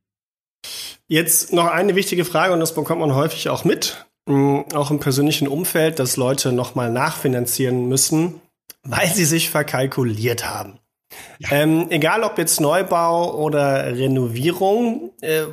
Jetzt 1.07 1.53
noch 1.53 1.67
eine 1.67 1.95
wichtige 1.95 2.25
Frage 2.25 2.53
und 2.53 2.59
das 2.59 2.75
bekommt 2.75 2.99
man 2.99 3.15
häufig 3.15 3.47
auch 3.47 3.63
mit, 3.63 4.05
mm, 4.25 4.59
auch 4.73 4.91
im 4.91 4.99
persönlichen 4.99 5.47
Umfeld, 5.47 5.99
dass 5.99 6.17
Leute 6.17 6.51
nochmal 6.51 6.91
nachfinanzieren 6.91 7.87
müssen, 7.87 8.41
weil 8.83 9.07
sie 9.07 9.25
sich 9.25 9.49
verkalkuliert 9.49 10.47
haben. 10.47 10.79
Ja. 11.39 11.51
Ähm, 11.51 11.87
egal 11.89 12.23
ob 12.23 12.37
jetzt 12.37 12.59
Neubau 12.59 13.35
oder 13.35 13.95
Renovierung, 13.95 15.11
äh, 15.21 15.43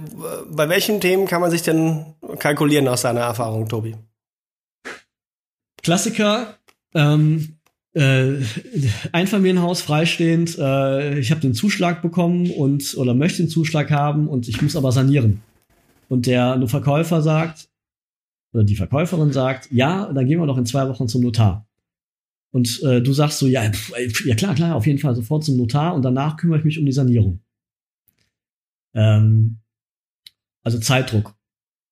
bei 0.51 0.69
welchen 0.69 1.01
Themen 1.01 1.27
kann 1.27 1.41
man 1.41 1.51
sich 1.51 1.63
denn 1.63 2.15
kalkulieren 2.39 2.89
aus 2.89 3.03
seiner 3.03 3.21
Erfahrung, 3.21 3.69
Tobi? 3.69 3.95
Klassiker, 5.83 6.55
ähm, 6.95 7.59
äh, 7.93 8.43
Einfamilienhaus 9.13 9.83
freistehend, 9.83 10.59
äh, 10.59 11.19
ich 11.19 11.31
habe 11.31 11.41
den 11.41 11.55
Zuschlag 11.55 12.03
bekommen 12.03 12.51
und 12.51 12.97
oder 12.97 13.15
möchte 13.15 13.43
den 13.43 13.49
Zuschlag 13.49 13.91
haben 13.91 14.29
und 14.29 14.49
ich 14.49 14.61
muss 14.63 14.77
aber 14.77 14.91
sanieren. 14.93 15.43
Und 16.09 16.27
der 16.27 16.61
Verkäufer 16.67 17.23
sagt, 17.23 17.69
oder 18.53 18.65
die 18.65 18.77
Verkäuferin 18.77 19.33
sagt, 19.33 19.69
ja, 19.71 20.11
dann 20.13 20.27
gehen 20.27 20.41
wir 20.41 20.47
doch 20.47 20.59
in 20.59 20.67
zwei 20.67 20.89
Wochen 20.89 21.09
zum 21.09 21.23
Notar. 21.23 21.67
Und 22.55 22.85
äh, 22.85 23.03
du 23.03 23.13
sagst 23.13 23.41
so, 23.41 23.49
ja, 23.49 23.69
pf, 23.69 24.25
ja 24.27 24.37
klar, 24.37 24.55
klar, 24.55 24.77
auf 24.77 24.87
jeden 24.87 25.01
Fall 25.01 25.17
sofort 25.17 25.43
zum 25.43 25.57
Notar 25.57 25.93
und 25.93 26.03
danach 26.03 26.37
kümmere 26.37 26.61
ich 26.61 26.65
mich 26.65 26.79
um 26.79 26.87
die 26.87 26.93
Sanierung. 26.93 27.41
Ähm, 28.95 29.59
also 30.63 30.79
Zeitdruck. 30.79 31.35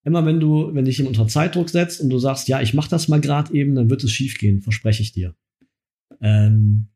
Immer 0.04 0.24
wenn 0.24 0.38
du, 0.38 0.72
wenn 0.72 0.84
dich 0.84 0.98
jemand 0.98 1.18
unter 1.18 1.28
Zeitdruck 1.28 1.68
setzt 1.68 2.00
und 2.00 2.10
du 2.10 2.18
sagst, 2.20 2.46
ja, 2.46 2.62
ich 2.62 2.74
mach 2.74 2.86
das 2.86 3.08
mal 3.08 3.20
gerade 3.20 3.52
eben, 3.52 3.74
dann 3.74 3.90
wird 3.90 4.04
es 4.04 4.12
schiefgehen, 4.12 4.62
verspreche 4.62 5.02
ich 5.02 5.10
dir. 5.10 5.34
Ähm, 6.20 6.86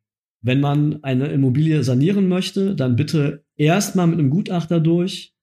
wenn 0.42 0.60
man 0.60 1.02
eine 1.02 1.26
Immobilie 1.26 1.82
sanieren 1.82 2.28
möchte, 2.28 2.76
dann 2.76 2.94
bitte 2.94 3.44
erstmal 3.56 4.06
mit 4.06 4.20
einem 4.20 4.30
Gutachter 4.30 4.78
durch, 4.78 5.34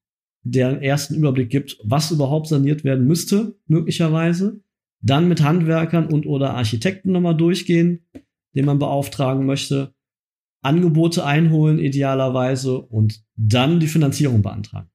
der 0.44 0.70
einen 0.70 0.82
ersten 0.82 1.16
Überblick 1.16 1.50
gibt, 1.50 1.78
was 1.84 2.10
überhaupt 2.12 2.48
saniert 2.48 2.86
werden 2.86 3.06
müsste, 3.06 3.58
möglicherweise. 3.68 4.63
Dann 5.04 5.28
mit 5.28 5.44
Handwerkern 5.44 6.08
und 6.08 6.26
oder 6.26 6.54
Architekten 6.56 7.12
nochmal 7.12 7.36
durchgehen, 7.36 8.06
den 8.56 8.66
man 8.66 8.80
beauftragen 8.80 9.46
möchte. 9.46 9.94
Angebote 10.62 11.26
einholen, 11.26 11.78
idealerweise, 11.78 12.80
und 12.80 13.22
dann 13.36 13.82
die 13.82 13.88
Finanzierung 13.88 14.42
beantragen. 14.42 14.90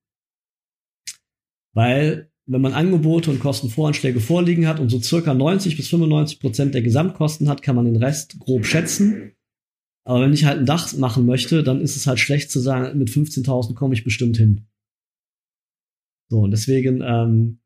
Weil, 1.75 2.31
wenn 2.47 2.62
man 2.62 2.73
Angebote 2.73 3.31
und 3.31 3.40
Kostenvoranschläge 3.40 4.21
vorliegen 4.21 4.66
hat 4.66 4.81
und 4.81 4.88
so 4.88 4.99
circa 4.99 5.35
90 5.35 5.77
bis 5.77 5.88
95 5.88 6.40
Prozent 6.40 6.75
der 6.75 6.81
Gesamtkosten 6.81 7.51
hat, 7.51 7.61
kann 7.61 7.77
man 7.77 7.85
den 7.85 8.03
Rest 8.03 8.38
grob 8.38 8.64
schätzen. 8.64 9.33
Aber 10.05 10.23
wenn 10.23 10.33
ich 10.33 10.47
halt 10.47 10.61
ein 10.61 10.66
Dach 10.66 10.97
machen 10.97 11.27
möchte, 11.27 11.62
dann 11.62 11.83
ist 11.83 11.97
es 11.97 12.07
halt 12.07 12.18
schlecht 12.18 12.51
zu 12.51 12.61
sagen, 12.61 12.99
mit 12.99 13.11
15.000 13.11 13.75
komme 13.75 13.92
ich 13.92 14.05
bestimmt 14.05 14.38
hin. 14.38 14.66
So, 16.31 16.40
und 16.40 16.51
deswegen 16.51 17.03
ähm, 17.03 17.61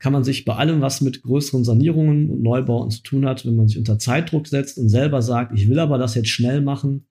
kann 0.00 0.12
man 0.12 0.24
sich 0.24 0.44
bei 0.44 0.54
allem, 0.56 0.80
was 0.80 1.02
mit 1.02 1.22
größeren 1.22 1.62
Sanierungen 1.62 2.30
und 2.30 2.42
Neubauten 2.42 2.90
zu 2.90 3.02
tun 3.02 3.26
hat, 3.26 3.46
wenn 3.46 3.54
man 3.54 3.68
sich 3.68 3.78
unter 3.78 3.98
Zeitdruck 3.98 4.48
setzt 4.48 4.78
und 4.78 4.88
selber 4.88 5.22
sagt, 5.22 5.52
ich 5.56 5.68
will 5.68 5.78
aber 5.78 5.98
das 5.98 6.14
jetzt 6.14 6.30
schnell 6.30 6.62
machen, 6.62 7.06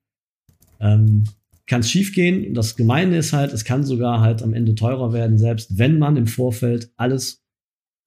ähm, 0.80 1.24
kann 1.68 1.82
es 1.82 1.90
schiefgehen. 1.90 2.56
Das 2.56 2.76
Gemeine 2.76 3.18
ist 3.18 3.32
halt, 3.32 3.54
es 3.54 3.64
kann 3.64 3.84
sogar 3.84 4.22
halt 4.22 4.42
am 4.42 4.54
Ende 4.54 4.74
teurer 4.74 5.14
werden, 5.14 5.38
selbst 5.38 5.78
wenn 5.78 6.00
man 6.00 6.18
im 6.18 6.26
Vorfeld 6.26 6.92
alles 6.98 7.44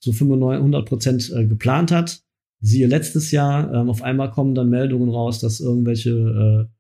zu 0.00 0.12
95, 0.12 0.58
100 0.58 0.88
Prozent 0.88 1.32
äh, 1.32 1.46
geplant 1.46 1.92
hat. 1.92 2.20
Siehe 2.60 2.88
letztes 2.88 3.30
Jahr, 3.30 3.72
ähm, 3.72 3.88
auf 3.88 4.02
einmal 4.02 4.32
kommen 4.32 4.56
dann 4.56 4.68
Meldungen 4.68 5.10
raus, 5.10 5.38
dass 5.38 5.60
irgendwelche 5.60 6.10
äh, 6.10 6.72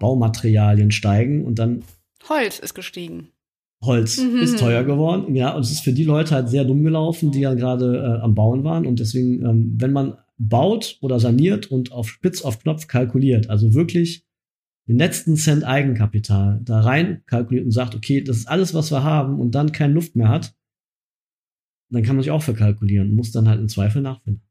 Baumaterialien 0.00 0.90
steigen 0.90 1.44
und 1.44 1.58
dann 1.58 1.84
Holz 2.26 2.58
ist 2.58 2.74
gestiegen. 2.74 3.28
Holz 3.82 4.18
mhm. 4.18 4.36
ist 4.36 4.58
teuer 4.58 4.84
geworden. 4.84 5.34
Ja, 5.34 5.54
und 5.54 5.62
es 5.62 5.70
ist 5.70 5.80
für 5.80 5.92
die 5.92 6.04
Leute 6.04 6.34
halt 6.34 6.48
sehr 6.48 6.64
dumm 6.64 6.82
gelaufen, 6.84 7.30
die 7.30 7.40
ja 7.40 7.54
gerade 7.54 7.96
äh, 7.96 8.22
am 8.22 8.34
Bauen 8.34 8.62
waren. 8.62 8.86
Und 8.86 9.00
deswegen, 9.00 9.44
ähm, 9.44 9.74
wenn 9.76 9.92
man 9.92 10.18
baut 10.38 10.98
oder 11.00 11.18
saniert 11.20 11.70
und 11.70 11.92
auf 11.92 12.08
Spitz 12.08 12.42
auf 12.42 12.60
Knopf 12.60 12.86
kalkuliert, 12.86 13.48
also 13.48 13.74
wirklich 13.74 14.26
den 14.86 14.98
letzten 14.98 15.36
Cent 15.36 15.64
Eigenkapital 15.64 16.60
da 16.64 16.80
rein 16.80 17.22
kalkuliert 17.26 17.64
und 17.64 17.70
sagt, 17.70 17.94
okay, 17.94 18.22
das 18.22 18.38
ist 18.38 18.48
alles, 18.48 18.74
was 18.74 18.90
wir 18.90 19.02
haben 19.02 19.38
und 19.38 19.54
dann 19.54 19.72
keine 19.72 19.94
Luft 19.94 20.16
mehr 20.16 20.28
hat, 20.28 20.54
dann 21.90 22.02
kann 22.02 22.16
man 22.16 22.22
sich 22.22 22.30
auch 22.30 22.42
verkalkulieren 22.42 23.10
und 23.10 23.16
muss 23.16 23.32
dann 23.32 23.48
halt 23.48 23.60
im 23.60 23.68
Zweifel 23.68 24.02
nachfinden. 24.02 24.42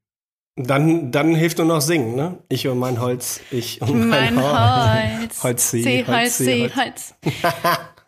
Dann, 0.56 1.12
dann 1.12 1.36
hilft 1.36 1.58
nur 1.58 1.68
noch 1.68 1.82
singen, 1.82 2.16
ne? 2.16 2.40
Ich 2.50 2.68
und 2.68 2.80
mein 2.80 3.00
Holz, 3.00 3.40
ich 3.50 3.82
und 3.82 4.08
mein, 4.08 4.36
mein 4.36 4.44
Holz. 4.44 5.44
Holz. 5.44 5.44
Holz, 5.44 5.72
See, 5.72 6.06
Holz, 6.06 6.38
See, 6.38 6.70
Holz. 6.70 7.16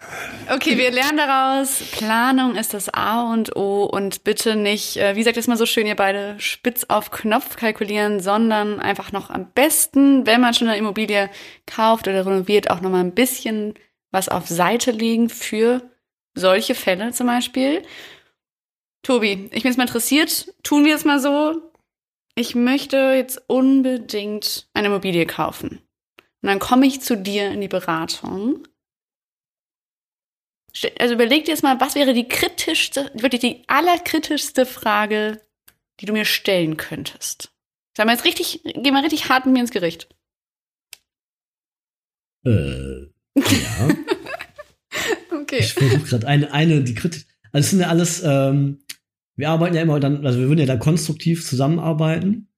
Okay, 0.50 0.78
wir 0.78 0.92
lernen 0.92 1.18
daraus, 1.18 1.82
Planung 1.92 2.56
ist 2.56 2.74
das 2.74 2.90
A 2.94 3.32
und 3.32 3.56
O 3.56 3.86
und 3.86 4.24
bitte 4.24 4.56
nicht, 4.56 4.98
äh, 4.98 5.16
wie 5.16 5.24
sagt 5.24 5.38
es 5.38 5.48
mal 5.48 5.56
so 5.58 5.66
schön, 5.66 5.88
ihr 5.88 5.96
beide 5.96 6.40
spitz 6.40 6.86
auf 6.90 7.12
Knopf 7.12 7.56
kalkulieren, 7.56 8.20
sondern 8.20 8.80
einfach 8.80 9.12
noch 9.12 9.30
am 9.30 9.52
besten, 9.52 10.26
wenn 10.26 10.42
man 10.42 10.54
schon 10.54 10.68
eine 10.68 10.78
Immobilie 10.78 11.30
kauft 11.66 12.08
oder 12.08 12.26
renoviert, 12.26 12.70
auch 12.70 12.82
noch 12.82 12.90
mal 12.90 13.00
ein 13.00 13.14
bisschen 13.14 13.76
was 14.12 14.28
auf 14.28 14.48
Seite 14.48 14.92
legen 14.92 15.30
für 15.30 15.82
solche 16.34 16.76
Fälle 16.76 17.12
zum 17.12 17.28
Beispiel. 17.28 17.82
Tobi, 19.04 19.50
ich 19.52 19.64
bin 19.64 19.72
jetzt 19.72 19.78
mal 19.78 19.88
interessiert, 19.88 20.54
tun 20.64 20.86
wir 20.86 20.96
es 20.96 21.06
mal 21.06 21.20
so. 21.20 21.72
Ich 22.36 22.56
möchte 22.56 22.98
jetzt 23.16 23.42
unbedingt 23.48 24.68
eine 24.74 24.88
Immobilie 24.88 25.26
kaufen. 25.26 25.82
Und 26.42 26.50
dann 26.50 26.60
komme 26.60 26.88
ich 26.88 27.02
zu 27.02 27.16
dir 27.16 27.52
in 27.52 27.62
die 27.62 27.68
Beratung 27.68 28.64
also 31.00 31.14
überleg 31.14 31.46
dir 31.46 31.52
jetzt 31.52 31.64
mal, 31.64 31.80
was 31.80 31.96
wäre 31.96 32.14
die 32.14 32.28
kritischste, 32.28 33.12
wirklich 33.14 33.42
die 33.42 33.64
allerkritischste 33.68 34.66
Frage, 34.66 35.42
die 36.00 36.06
du 36.06 36.14
mir 36.14 36.26
stellen 36.26 36.78
könntest? 36.78 37.52
Sag 37.96 38.06
mal 38.06 38.14
jetzt 38.14 38.26
richtig, 38.26 38.62
geh 38.64 38.92
mal 38.92 39.04
richtig 39.04 39.30
hart 39.30 39.46
mit 39.46 39.54
mir 39.54 39.62
ins 39.62 39.72
Gericht. 39.72 40.08
Äh, 42.46 43.02
ja. 43.36 43.90
okay. 45.42 45.60
Ich 45.60 45.74
versuche 45.74 46.00
gerade 46.02 46.28
eine, 46.28 46.52
eine, 46.54 46.84
die 46.84 46.96
kritisch. 46.96 47.26
Also 47.52 47.66
es 47.66 47.70
sind 47.72 47.82
ja 47.82 47.88
alles, 47.88 48.24
ähm, 48.24 48.80
wir 49.36 49.50
arbeiten 49.50 49.76
ja 49.76 49.82
immer 49.82 50.00
dann, 50.00 50.26
also 50.26 50.40
wir 50.40 50.48
würden 50.48 50.60
ja 50.60 50.66
da 50.66 50.78
konstruktiv 50.78 51.46
zusammenarbeiten. 51.46 52.51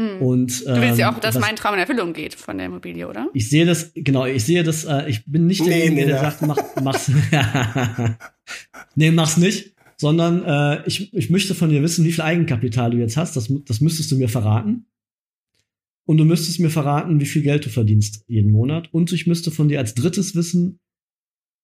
Hm. 0.00 0.22
Und, 0.22 0.64
ähm, 0.66 0.74
du 0.76 0.80
willst 0.80 0.98
ja 0.98 1.08
ähm, 1.08 1.14
auch, 1.14 1.20
dass 1.20 1.34
was, 1.34 1.42
mein 1.42 1.56
Traum 1.56 1.74
in 1.74 1.80
Erfüllung 1.80 2.14
geht 2.14 2.34
von 2.34 2.56
der 2.56 2.66
Immobilie, 2.66 3.06
oder? 3.06 3.28
Ich 3.34 3.50
sehe 3.50 3.66
das, 3.66 3.92
genau, 3.94 4.24
ich 4.24 4.44
sehe 4.44 4.62
das, 4.62 4.84
äh, 4.84 5.10
ich 5.10 5.26
bin 5.26 5.46
nicht 5.46 5.60
derjenige, 5.60 5.94
nee, 5.94 6.00
nee, 6.00 6.06
der 6.06 6.20
sagt, 6.20 6.40
mach, 6.40 6.56
mach's. 6.82 7.12
nee, 8.94 9.10
mach's 9.10 9.36
nicht. 9.36 9.74
Sondern 9.98 10.42
äh, 10.44 10.86
ich, 10.86 11.12
ich 11.12 11.28
möchte 11.28 11.54
von 11.54 11.68
dir 11.68 11.82
wissen, 11.82 12.06
wie 12.06 12.12
viel 12.12 12.24
Eigenkapital 12.24 12.92
du 12.92 12.96
jetzt 12.96 13.18
hast. 13.18 13.36
Das, 13.36 13.52
das 13.66 13.82
müsstest 13.82 14.10
du 14.10 14.16
mir 14.16 14.30
verraten. 14.30 14.86
Und 16.06 16.16
du 16.16 16.24
müsstest 16.24 16.60
mir 16.60 16.70
verraten, 16.70 17.20
wie 17.20 17.26
viel 17.26 17.42
Geld 17.42 17.66
du 17.66 17.68
verdienst 17.68 18.24
jeden 18.26 18.52
Monat. 18.52 18.88
Und 18.94 19.12
ich 19.12 19.26
müsste 19.26 19.50
von 19.50 19.68
dir 19.68 19.80
als 19.80 19.94
drittes 19.94 20.34
wissen, 20.34 20.80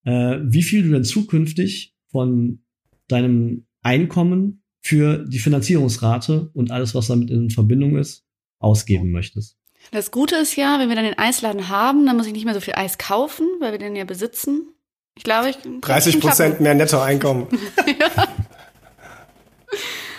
äh, 0.04 0.40
wie 0.42 0.62
viel 0.62 0.82
du 0.82 0.90
denn 0.90 1.04
zukünftig 1.04 1.94
von 2.10 2.60
deinem 3.08 3.64
Einkommen 3.80 4.62
für 4.82 5.24
die 5.24 5.38
Finanzierungsrate 5.38 6.50
und 6.52 6.70
alles, 6.70 6.94
was 6.94 7.06
damit 7.06 7.30
in 7.30 7.48
Verbindung 7.48 7.96
ist, 7.96 8.25
ausgeben 8.58 9.10
möchtest. 9.10 9.56
Das 9.92 10.10
Gute 10.10 10.36
ist 10.36 10.56
ja, 10.56 10.78
wenn 10.78 10.88
wir 10.88 10.96
dann 10.96 11.04
den 11.04 11.18
Eisladen 11.18 11.68
haben, 11.68 12.06
dann 12.06 12.16
muss 12.16 12.26
ich 12.26 12.32
nicht 12.32 12.44
mehr 12.44 12.54
so 12.54 12.60
viel 12.60 12.74
Eis 12.74 12.98
kaufen, 12.98 13.46
weil 13.60 13.72
wir 13.72 13.78
den 13.78 13.96
ja 13.96 14.04
besitzen. 14.04 14.72
Ich 15.16 15.22
glaube, 15.22 15.50
ich. 15.50 15.56
30 15.80 16.20
Prozent 16.20 16.60
mehr 16.60 16.74
Nettoeinkommen. 16.74 17.46
ja. 17.86 18.28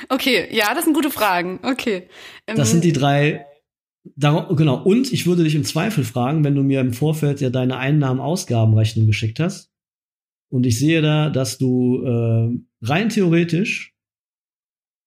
Okay, 0.10 0.48
ja, 0.56 0.74
das 0.74 0.86
sind 0.86 0.94
gute 0.94 1.12
Fragen. 1.12 1.60
Okay. 1.64 2.08
Das 2.46 2.72
sind 2.72 2.84
die 2.84 2.94
drei. 2.94 3.46
genau. 4.16 4.82
Und 4.84 5.12
ich 5.12 5.26
würde 5.26 5.44
dich 5.44 5.56
im 5.56 5.66
Zweifel 5.66 6.04
fragen, 6.04 6.44
wenn 6.44 6.56
du 6.56 6.64
mir 6.64 6.80
im 6.80 6.94
Vorfeld 6.94 7.42
ja 7.42 7.50
deine 7.50 7.78
Einnahmen-Ausgabenrechnung 7.78 9.06
geschickt 9.06 9.40
hast. 9.40 9.70
Und 10.50 10.66
ich 10.66 10.80
sehe 10.80 11.02
da, 11.02 11.30
dass 11.30 11.58
du 11.58 12.04
äh, 12.04 12.86
rein 12.86 13.10
theoretisch 13.10 13.94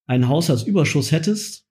einen 0.06 0.28
Haushaltsüberschuss 0.28 1.12
hättest 1.12 1.66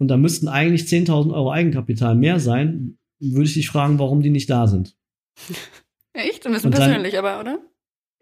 und 0.00 0.08
da 0.08 0.16
müssten 0.16 0.48
eigentlich 0.48 0.82
10.000 0.84 1.32
Euro 1.32 1.52
Eigenkapital 1.52 2.14
mehr 2.14 2.40
sein, 2.40 2.98
würde 3.20 3.44
ich 3.44 3.54
dich 3.54 3.68
fragen, 3.68 3.98
warum 3.98 4.22
die 4.22 4.30
nicht 4.30 4.48
da 4.48 4.66
sind. 4.66 4.96
Echt? 6.14 6.46
Ein 6.46 6.54
bisschen 6.54 6.70
persönlich, 6.70 7.18
aber, 7.18 7.38
oder? 7.38 7.58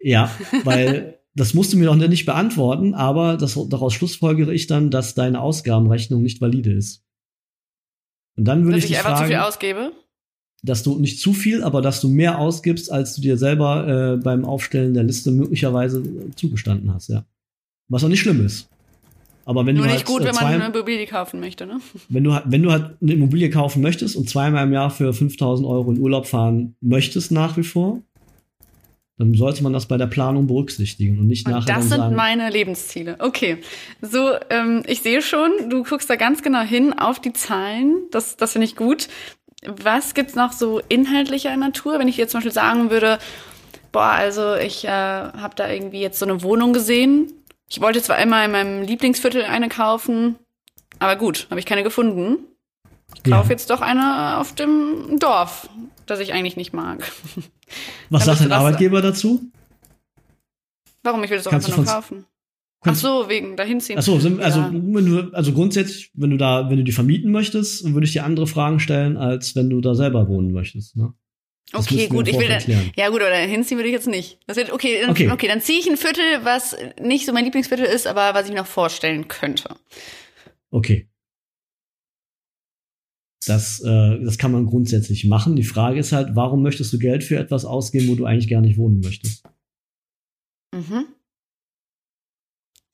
Ja, 0.00 0.30
weil 0.64 1.20
das 1.34 1.54
musst 1.54 1.72
du 1.72 1.76
mir 1.76 1.86
doch 1.86 1.94
nicht 1.94 2.26
beantworten, 2.26 2.94
aber 2.94 3.36
das, 3.36 3.56
daraus 3.68 3.94
schlussfolgere 3.94 4.52
ich 4.52 4.66
dann, 4.66 4.90
dass 4.90 5.14
deine 5.14 5.40
Ausgabenrechnung 5.40 6.20
nicht 6.20 6.40
valide 6.40 6.72
ist. 6.72 7.04
Und 8.36 8.44
dann 8.44 8.64
würde 8.64 8.76
dass 8.76 8.84
ich 8.84 8.90
dich 8.90 8.98
einfach 8.98 9.18
fragen, 9.18 9.26
zu 9.26 9.28
viel 9.28 9.40
ausgebe? 9.40 9.92
Dass 10.64 10.82
du 10.82 10.98
nicht 10.98 11.20
zu 11.20 11.32
viel, 11.32 11.62
aber 11.62 11.80
dass 11.80 12.00
du 12.00 12.08
mehr 12.08 12.40
ausgibst, 12.40 12.90
als 12.90 13.14
du 13.14 13.20
dir 13.20 13.36
selber 13.36 14.16
äh, 14.16 14.16
beim 14.16 14.44
Aufstellen 14.44 14.94
der 14.94 15.04
Liste 15.04 15.30
möglicherweise 15.30 16.02
zugestanden 16.34 16.92
hast, 16.92 17.08
ja. 17.08 17.24
Was 17.88 18.02
auch 18.02 18.08
nicht 18.08 18.20
schlimm 18.20 18.44
ist. 18.44 18.68
Aber 19.48 19.64
wenn 19.64 19.76
Nur 19.76 19.86
du 19.86 19.92
nicht 19.92 20.06
halt, 20.06 20.06
gut, 20.06 20.24
wenn 20.24 20.34
man 20.34 20.44
eine 20.44 20.66
Immobilie 20.66 21.06
kaufen 21.06 21.40
möchte, 21.40 21.66
ne? 21.66 21.80
Wenn 22.10 22.22
du, 22.22 22.38
wenn 22.44 22.62
du 22.62 22.70
halt 22.70 22.98
eine 23.00 23.14
Immobilie 23.14 23.48
kaufen 23.48 23.80
möchtest 23.80 24.14
und 24.14 24.28
zweimal 24.28 24.66
im 24.66 24.74
Jahr 24.74 24.90
für 24.90 25.10
5000 25.14 25.66
Euro 25.66 25.90
in 25.90 25.98
Urlaub 25.98 26.26
fahren 26.26 26.76
möchtest 26.82 27.32
nach 27.32 27.56
wie 27.56 27.62
vor, 27.62 28.02
dann 29.16 29.32
sollte 29.32 29.62
man 29.62 29.72
das 29.72 29.86
bei 29.86 29.96
der 29.96 30.06
Planung 30.06 30.48
berücksichtigen 30.48 31.18
und 31.18 31.28
nicht 31.28 31.46
und 31.46 31.52
nachher 31.52 31.76
Das 31.76 31.88
sind 31.88 31.96
sagen, 31.96 32.14
meine 32.14 32.50
Lebensziele. 32.50 33.16
Okay. 33.20 33.56
So, 34.02 34.32
ähm, 34.50 34.82
ich 34.86 35.00
sehe 35.00 35.22
schon, 35.22 35.50
du 35.70 35.82
guckst 35.82 36.10
da 36.10 36.16
ganz 36.16 36.42
genau 36.42 36.60
hin 36.60 36.92
auf 36.92 37.18
die 37.18 37.32
Zahlen. 37.32 38.02
Das, 38.10 38.36
das 38.36 38.52
finde 38.52 38.66
ich 38.66 38.76
gut. 38.76 39.08
Was 39.64 40.12
gibt's 40.12 40.34
noch 40.34 40.52
so 40.52 40.82
inhaltlicher 40.90 41.56
Natur? 41.56 41.98
Wenn 41.98 42.08
ich 42.08 42.18
jetzt 42.18 42.32
zum 42.32 42.40
Beispiel 42.40 42.52
sagen 42.52 42.90
würde, 42.90 43.18
boah, 43.92 44.12
also 44.12 44.56
ich 44.56 44.84
äh, 44.84 44.90
habe 44.90 45.54
da 45.56 45.70
irgendwie 45.70 46.00
jetzt 46.00 46.18
so 46.18 46.26
eine 46.26 46.42
Wohnung 46.42 46.74
gesehen, 46.74 47.32
ich 47.68 47.80
wollte 47.80 48.02
zwar 48.02 48.16
einmal 48.16 48.46
in 48.46 48.52
meinem 48.52 48.82
Lieblingsviertel 48.82 49.44
eine 49.44 49.68
kaufen, 49.68 50.36
aber 50.98 51.16
gut, 51.16 51.46
habe 51.50 51.60
ich 51.60 51.66
keine 51.66 51.82
gefunden. 51.82 52.38
Ich 53.14 53.30
kaufe 53.30 53.46
ja. 53.46 53.50
jetzt 53.50 53.70
doch 53.70 53.80
eine 53.80 54.38
auf 54.38 54.54
dem 54.54 55.18
Dorf, 55.18 55.68
das 56.06 56.20
ich 56.20 56.32
eigentlich 56.32 56.56
nicht 56.56 56.72
mag. 56.72 57.10
Was 58.10 58.24
sagt 58.24 58.40
dein 58.40 58.52
Arbeitgeber 58.52 59.02
dazu? 59.02 59.50
Warum? 61.02 61.22
Ich 61.24 61.30
will 61.30 61.38
das 61.38 61.46
auch 61.46 61.52
einfach 61.52 61.76
nur 61.76 61.86
kaufen. 61.86 62.26
Ach 62.82 62.94
so, 62.94 63.28
wegen 63.28 63.56
dahin 63.56 63.80
ziehen. 63.80 63.98
Ach 63.98 64.02
so, 64.02 64.14
also, 64.14 64.28
ja. 64.30 64.70
wenn 64.72 65.06
du, 65.06 65.32
also 65.32 65.52
grundsätzlich, 65.52 66.10
wenn 66.14 66.30
du 66.30 66.36
da, 66.36 66.70
wenn 66.70 66.76
du 66.76 66.84
die 66.84 66.92
vermieten 66.92 67.32
möchtest, 67.32 67.92
würde 67.92 68.06
ich 68.06 68.12
dir 68.12 68.24
andere 68.24 68.46
Fragen 68.46 68.78
stellen, 68.78 69.16
als 69.16 69.56
wenn 69.56 69.68
du 69.68 69.80
da 69.80 69.94
selber 69.94 70.28
wohnen 70.28 70.52
möchtest. 70.52 70.96
Ne? 70.96 71.12
Das 71.72 71.84
okay, 71.84 72.08
gut, 72.08 72.26
ich 72.28 72.38
will 72.38 72.48
dann, 72.48 72.92
ja 72.96 73.10
gut, 73.10 73.20
aber 73.20 73.34
hinziehen 73.34 73.76
würde 73.76 73.88
ich 73.88 73.94
jetzt 73.94 74.06
nicht. 74.06 74.38
Das 74.46 74.56
wird, 74.56 74.72
okay, 74.72 75.02
dann, 75.02 75.10
okay. 75.10 75.30
okay, 75.30 75.48
dann 75.48 75.60
ziehe 75.60 75.78
ich 75.78 75.88
ein 75.88 75.98
Viertel, 75.98 76.24
was 76.42 76.76
nicht 77.00 77.26
so 77.26 77.32
mein 77.32 77.44
Lieblingsviertel 77.44 77.84
ist, 77.84 78.06
aber 78.06 78.32
was 78.32 78.46
ich 78.46 78.52
mir 78.52 78.60
noch 78.60 78.66
vorstellen 78.66 79.28
könnte. 79.28 79.76
Okay. 80.70 81.08
Das, 83.46 83.80
äh, 83.80 84.18
das 84.24 84.38
kann 84.38 84.52
man 84.52 84.66
grundsätzlich 84.66 85.26
machen. 85.26 85.56
Die 85.56 85.64
Frage 85.64 86.00
ist 86.00 86.12
halt, 86.12 86.34
warum 86.34 86.62
möchtest 86.62 86.92
du 86.92 86.98
Geld 86.98 87.22
für 87.22 87.38
etwas 87.38 87.66
ausgeben, 87.66 88.08
wo 88.08 88.14
du 88.14 88.24
eigentlich 88.24 88.48
gar 88.48 88.62
nicht 88.62 88.78
wohnen 88.78 89.00
möchtest? 89.00 89.44
Mhm. 90.74 91.06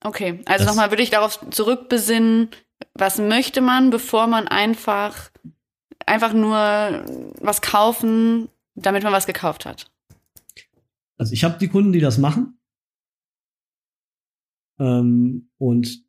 Okay, 0.02 0.40
also 0.44 0.64
nochmal 0.64 0.90
würde 0.90 1.02
ich 1.02 1.10
darauf 1.10 1.38
zurückbesinnen, 1.50 2.50
was 2.92 3.18
möchte 3.18 3.60
man, 3.60 3.90
bevor 3.90 4.26
man 4.26 4.48
einfach 4.48 5.30
einfach 6.06 6.34
nur 6.34 6.56
was 7.40 7.62
kaufen 7.62 8.48
damit 8.74 9.02
man 9.02 9.12
was 9.12 9.26
gekauft 9.26 9.66
hat. 9.66 9.90
Also 11.16 11.32
ich 11.32 11.44
habe 11.44 11.58
die 11.58 11.68
Kunden, 11.68 11.92
die 11.92 12.00
das 12.00 12.18
machen. 12.18 12.58
Ähm, 14.78 15.50
und 15.58 16.04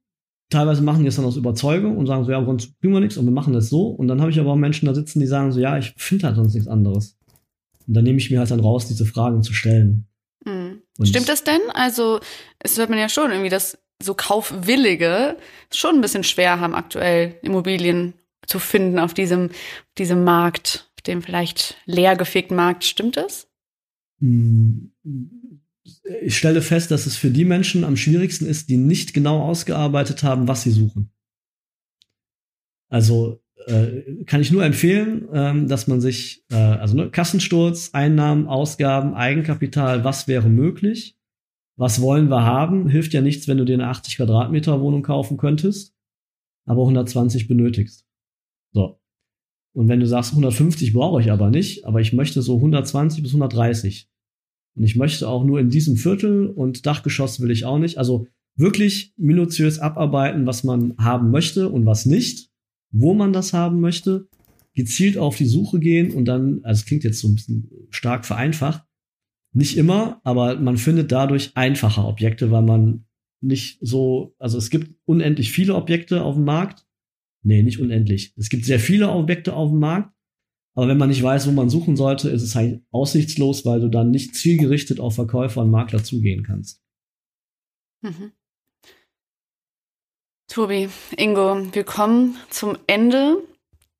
teilweise 0.50 0.82
machen 0.82 1.04
die 1.04 1.08
es 1.08 1.16
dann 1.16 1.26
aus 1.26 1.38
Überzeugung 1.38 1.98
und 1.98 2.08
sagen 2.08 2.24
so, 2.24 2.32
ja, 2.32 2.44
sonst 2.44 2.80
kriegen 2.80 2.94
wir 2.94 3.00
nichts 3.00 3.18
und 3.18 3.26
wir 3.26 3.32
machen 3.32 3.54
das 3.54 3.70
so. 3.70 3.88
Und 3.88 4.08
dann 4.08 4.22
habe 4.22 4.32
ich 4.32 4.40
aber 4.40 4.52
auch 4.52 4.58
Menschen 4.58 4.88
da 4.88 4.94
sitzen, 4.94 5.20
die 5.20 5.28
sagen 5.28 5.52
so, 5.52 5.60
ja, 5.60 5.78
ich 5.78 5.94
finde 5.98 6.28
halt 6.28 6.36
sonst 6.36 6.54
nichts 6.54 6.68
anderes. 6.68 7.18
Und 7.88 7.94
dann 7.94 8.04
nehme 8.04 8.18
ich 8.18 8.32
mir 8.32 8.40
halt 8.40 8.52
dann 8.52 8.60
raus, 8.60 8.88
diese 8.88 9.06
Fragen 9.06 9.44
zu 9.44 9.54
stellen. 9.54 10.08
Mhm. 10.44 10.82
Stimmt 11.04 11.30
das 11.30 11.44
denn? 11.44 11.62
Also, 11.74 12.20
es 12.60 12.78
hört 12.78 12.90
man 12.90 13.00
ja 13.00 13.10
schon 13.10 13.32
irgendwie, 13.32 13.50
dass 13.50 13.78
so 14.02 14.14
Kaufwillige 14.14 15.38
schon 15.74 15.96
ein 15.96 16.02
bisschen 16.02 16.24
schwer 16.24 16.60
haben, 16.60 16.76
aktuell 16.76 17.38
Immobilien 17.42 18.14
zu 18.48 18.60
finden 18.60 19.00
auf 19.00 19.14
diesem, 19.14 19.50
diesem 19.98 20.24
Markt 20.24 20.92
dem 21.08 21.22
vielleicht 21.22 21.78
leergefegten 21.86 22.56
Markt. 22.56 22.84
Stimmt 22.84 23.18
das? 23.18 23.48
Hm, 24.20 24.92
ich 26.22 26.38
stelle 26.38 26.62
fest, 26.62 26.92
dass 26.92 27.06
es 27.06 27.16
für 27.16 27.30
die 27.30 27.46
Menschen 27.46 27.84
am 27.84 27.98
schwierigsten 27.98 28.46
ist, 28.46 28.70
die 28.70 28.78
nicht 28.78 29.14
genau 29.14 29.42
ausgearbeitet 29.42 30.24
haben, 30.24 30.48
was 30.48 30.64
sie 30.64 30.72
suchen. 30.72 31.12
Also 32.90 33.42
äh, 33.68 34.24
kann 34.26 34.42
ich 34.42 34.52
nur 34.52 34.64
empfehlen, 34.64 35.28
ähm, 35.34 35.68
dass 35.68 35.88
man 35.88 36.02
sich, 36.02 36.44
äh, 36.52 36.56
also 36.56 36.96
ne, 36.96 37.10
Kassensturz, 37.10 37.92
Einnahmen, 37.94 38.48
Ausgaben, 38.48 39.14
Eigenkapital, 39.14 40.04
was 40.04 40.28
wäre 40.28 40.50
möglich, 40.50 41.18
was 41.78 42.02
wollen 42.02 42.30
wir 42.30 42.44
haben, 42.44 42.88
hilft 42.90 43.14
ja 43.14 43.22
nichts, 43.22 43.48
wenn 43.48 43.58
du 43.58 43.66
dir 43.66 43.74
eine 43.74 43.88
80 43.88 44.18
Quadratmeter 44.18 44.80
Wohnung 44.82 45.04
kaufen 45.04 45.38
könntest, 45.38 45.94
aber 46.66 46.82
120 46.82 47.48
benötigst. 47.48 48.05
Und 49.76 49.90
wenn 49.90 50.00
du 50.00 50.08
sagst, 50.08 50.32
150 50.32 50.94
brauche 50.94 51.22
ich 51.22 51.32
aber 51.32 51.50
nicht, 51.50 51.86
aber 51.86 52.00
ich 52.00 52.14
möchte 52.14 52.42
so 52.42 52.56
120 52.56 53.22
bis 53.22 53.32
130. 53.32 54.08
Und 54.78 54.84
ich 54.84 54.96
möchte 54.96 55.28
auch 55.28 55.44
nur 55.44 55.60
in 55.60 55.70
diesem 55.70 55.98
Viertel 55.98 56.48
und 56.48 56.86
Dachgeschoss 56.86 57.42
will 57.42 57.52
ich 57.52 57.66
auch 57.66 57.78
nicht. 57.78 57.98
Also 57.98 58.26
wirklich 58.56 59.14
minutiös 59.18 59.80
abarbeiten, 59.80 60.46
was 60.46 60.64
man 60.64 60.96
haben 60.98 61.30
möchte 61.30 61.68
und 61.68 61.86
was 61.86 62.06
nicht, 62.06 62.50
wo 62.92 63.14
man 63.14 63.34
das 63.34 63.52
haben 63.52 63.82
möchte, 63.82 64.30
gezielt 64.76 65.18
auf 65.18 65.36
die 65.36 65.46
Suche 65.46 65.80
gehen 65.80 66.12
und 66.12 66.24
dann, 66.24 66.62
also 66.64 66.80
es 66.80 66.86
klingt 66.86 67.04
jetzt 67.04 67.20
so 67.20 67.28
ein 67.28 67.36
bisschen 67.36 67.70
stark 67.90 68.26
vereinfacht, 68.26 68.86
nicht 69.54 69.76
immer, 69.76 70.22
aber 70.24 70.58
man 70.58 70.78
findet 70.78 71.12
dadurch 71.12 71.52
einfache 71.56 72.06
Objekte, 72.06 72.50
weil 72.50 72.64
man 72.64 73.06
nicht 73.42 73.78
so, 73.82 74.36
also 74.40 74.58
es 74.58 74.70
gibt 74.70 74.96
unendlich 75.04 75.52
viele 75.52 75.76
Objekte 75.76 76.24
auf 76.24 76.36
dem 76.36 76.46
Markt 76.46 76.85
Nee, 77.46 77.62
nicht 77.62 77.80
unendlich. 77.80 78.34
Es 78.38 78.50
gibt 78.50 78.66
sehr 78.66 78.80
viele 78.80 79.12
Objekte 79.12 79.54
auf 79.54 79.70
dem 79.70 79.80
Markt, 79.80 80.12
aber 80.74 80.88
wenn 80.88 80.98
man 80.98 81.10
nicht 81.10 81.22
weiß, 81.22 81.48
wo 81.48 81.52
man 81.52 81.70
suchen 81.70 81.96
sollte, 81.96 82.30
ist 82.30 82.42
es 82.42 82.56
halt 82.56 82.82
aussichtslos, 82.92 83.66
weil 83.66 83.80
du 83.80 83.88
dann 83.88 84.10
nicht 84.10 84.36
zielgerichtet 84.36 85.00
auf 85.00 85.16
Verkäufer 85.16 85.62
und 85.62 85.70
Makler 85.70 86.04
zugehen 86.04 86.44
kannst. 86.44 86.82
Mhm. 88.02 88.32
Tobi, 90.48 90.90
Ingo, 91.18 91.74
wir 91.74 91.84
kommen 91.84 92.36
zum 92.50 92.78
Ende 92.88 93.38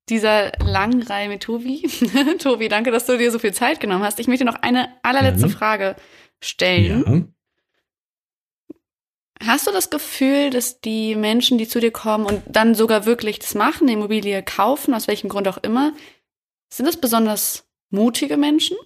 dieser 0.08 0.50
langen 0.58 1.02
Reihe 1.02 1.28
mit 1.28 1.44
Tobi. 1.44 1.88
Tobi, 2.38 2.68
danke, 2.68 2.90
dass 2.90 3.06
du 3.06 3.16
dir 3.16 3.30
so 3.30 3.38
viel 3.38 3.52
Zeit 3.52 3.78
genommen 3.78 4.02
hast. 4.02 4.18
Ich 4.18 4.26
möchte 4.26 4.44
noch 4.44 4.56
eine 4.56 4.88
allerletzte 5.04 5.46
ja. 5.46 5.52
Frage 5.52 5.96
stellen. 6.40 7.04
Ja. 7.06 7.35
Hast 9.42 9.66
du 9.66 9.72
das 9.72 9.90
Gefühl, 9.90 10.50
dass 10.50 10.80
die 10.80 11.14
Menschen, 11.14 11.58
die 11.58 11.68
zu 11.68 11.80
dir 11.80 11.90
kommen 11.90 12.24
und 12.24 12.42
dann 12.48 12.74
sogar 12.74 13.04
wirklich 13.04 13.38
das 13.38 13.54
machen, 13.54 13.84
eine 13.84 13.92
Immobilie 13.92 14.42
kaufen, 14.42 14.94
aus 14.94 15.08
welchem 15.08 15.28
Grund 15.28 15.46
auch 15.46 15.58
immer, 15.58 15.92
sind 16.72 16.86
das 16.86 17.00
besonders 17.00 17.68
mutige 17.90 18.36
Menschen? 18.36 18.76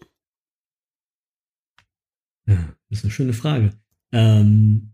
Das 2.47 2.59
ist 2.91 3.05
eine 3.05 3.13
schöne 3.13 3.33
Frage. 3.33 3.71
Ähm, 4.13 4.93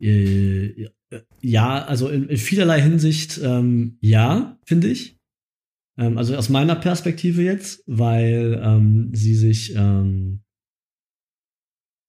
äh, 0.00 0.88
ja, 1.40 1.84
also 1.84 2.08
in, 2.08 2.28
in 2.28 2.36
vielerlei 2.36 2.80
Hinsicht 2.80 3.38
ähm, 3.38 3.98
ja, 4.00 4.58
finde 4.64 4.88
ich. 4.88 5.18
Ähm, 5.96 6.18
also 6.18 6.36
aus 6.36 6.48
meiner 6.48 6.76
Perspektive 6.76 7.42
jetzt, 7.42 7.82
weil 7.86 8.60
ähm, 8.62 9.10
sie 9.12 9.34
sich, 9.34 9.74
ähm, 9.74 10.44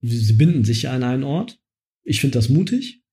sie, 0.02 0.18
sie 0.18 0.34
binden 0.34 0.64
sich 0.64 0.84
ja 0.84 0.94
an 0.94 1.04
einen 1.04 1.24
Ort 1.24 1.60
ich 2.10 2.22
finde 2.22 2.38
das 2.38 2.50
mutig. 2.50 3.04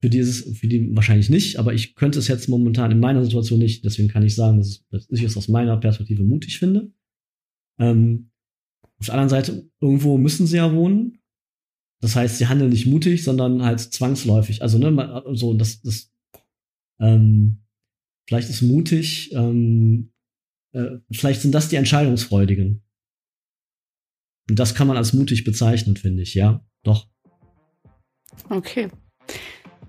Für 0.00 0.08
die 0.08 0.22
für 0.22 0.68
die 0.68 0.94
wahrscheinlich 0.94 1.28
nicht, 1.28 1.58
aber 1.58 1.74
ich 1.74 1.96
könnte 1.96 2.20
es 2.20 2.28
jetzt 2.28 2.48
momentan 2.48 2.92
in 2.92 3.00
meiner 3.00 3.24
Situation 3.24 3.58
nicht. 3.58 3.84
Deswegen 3.84 4.08
kann 4.08 4.24
ich 4.24 4.36
sagen, 4.36 4.58
dass, 4.58 4.84
ich 5.10 5.22
es 5.22 5.36
aus 5.36 5.48
meiner 5.48 5.76
Perspektive 5.76 6.22
mutig 6.22 6.58
finde. 6.58 6.92
Ähm, 7.80 8.30
auf 9.00 9.06
der 9.06 9.14
anderen 9.14 9.28
Seite, 9.28 9.68
irgendwo 9.80 10.16
müssen 10.16 10.46
sie 10.46 10.56
ja 10.56 10.72
wohnen. 10.72 11.18
Das 12.00 12.14
heißt, 12.14 12.38
sie 12.38 12.46
handeln 12.46 12.70
nicht 12.70 12.86
mutig, 12.86 13.24
sondern 13.24 13.64
halt 13.64 13.80
zwangsläufig. 13.80 14.62
Also, 14.62 14.78
ne, 14.78 15.22
so, 15.34 15.54
das, 15.54 15.82
das, 15.82 16.12
ähm, 17.00 17.58
Vielleicht 18.28 18.50
ist 18.50 18.60
mutig, 18.60 19.32
ähm, 19.32 20.12
äh, 20.74 20.98
vielleicht 21.10 21.40
sind 21.40 21.54
das 21.54 21.70
die 21.70 21.76
Entscheidungsfreudigen. 21.76 22.82
Und 24.50 24.58
das 24.58 24.74
kann 24.74 24.86
man 24.86 24.98
als 24.98 25.14
mutig 25.14 25.44
bezeichnen, 25.44 25.96
finde 25.96 26.22
ich, 26.22 26.34
ja, 26.34 26.62
doch. 26.82 27.08
Okay. 28.48 28.88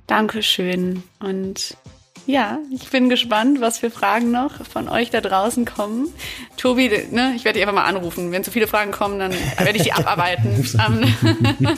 Dankeschön. 0.07 1.03
Und 1.19 1.77
ja, 2.25 2.59
ich 2.71 2.89
bin 2.89 3.09
gespannt, 3.09 3.61
was 3.61 3.79
für 3.79 3.89
Fragen 3.89 4.31
noch 4.31 4.65
von 4.65 4.89
euch 4.89 5.09
da 5.09 5.21
draußen 5.21 5.65
kommen. 5.65 6.09
Tobi, 6.57 6.89
ne, 7.11 7.33
ich 7.35 7.45
werde 7.45 7.59
dich 7.59 7.67
einfach 7.67 7.81
mal 7.81 7.85
anrufen. 7.85 8.31
Wenn 8.31 8.43
zu 8.43 8.51
viele 8.51 8.67
Fragen 8.67 8.91
kommen, 8.91 9.19
dann 9.19 9.31
werde 9.31 9.77
ich 9.77 9.83
die 9.83 9.93
abarbeiten. 9.93 10.63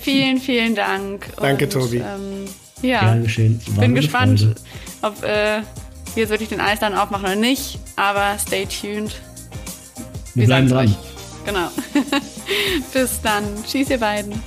Vielen, 0.00 0.38
vielen 0.40 0.74
Dank. 0.74 1.26
Danke, 1.36 1.64
Und, 1.64 1.72
Tobi. 1.72 1.98
Ähm, 1.98 2.46
ja. 2.82 3.16
Ich 3.16 3.36
bin 3.78 3.94
gespannt, 3.94 4.40
Freude. 4.40 4.54
ob 5.02 5.22
äh, 5.22 5.62
wir 6.14 6.22
jetzt 6.22 6.30
wirklich 6.30 6.48
den 6.48 6.60
Eis 6.60 6.80
dann 6.80 6.94
aufmachen 6.94 7.26
oder 7.26 7.36
nicht. 7.36 7.78
Aber 7.96 8.36
stay 8.38 8.66
tuned. 8.66 9.20
Wir, 10.34 10.42
wir 10.42 10.46
bleiben 10.46 10.68
dran. 10.68 10.86
Euch. 10.86 10.96
Genau. 11.44 11.68
Bis 12.92 13.20
dann. 13.20 13.44
Tschüss, 13.66 13.90
ihr 13.90 13.98
beiden. 13.98 14.40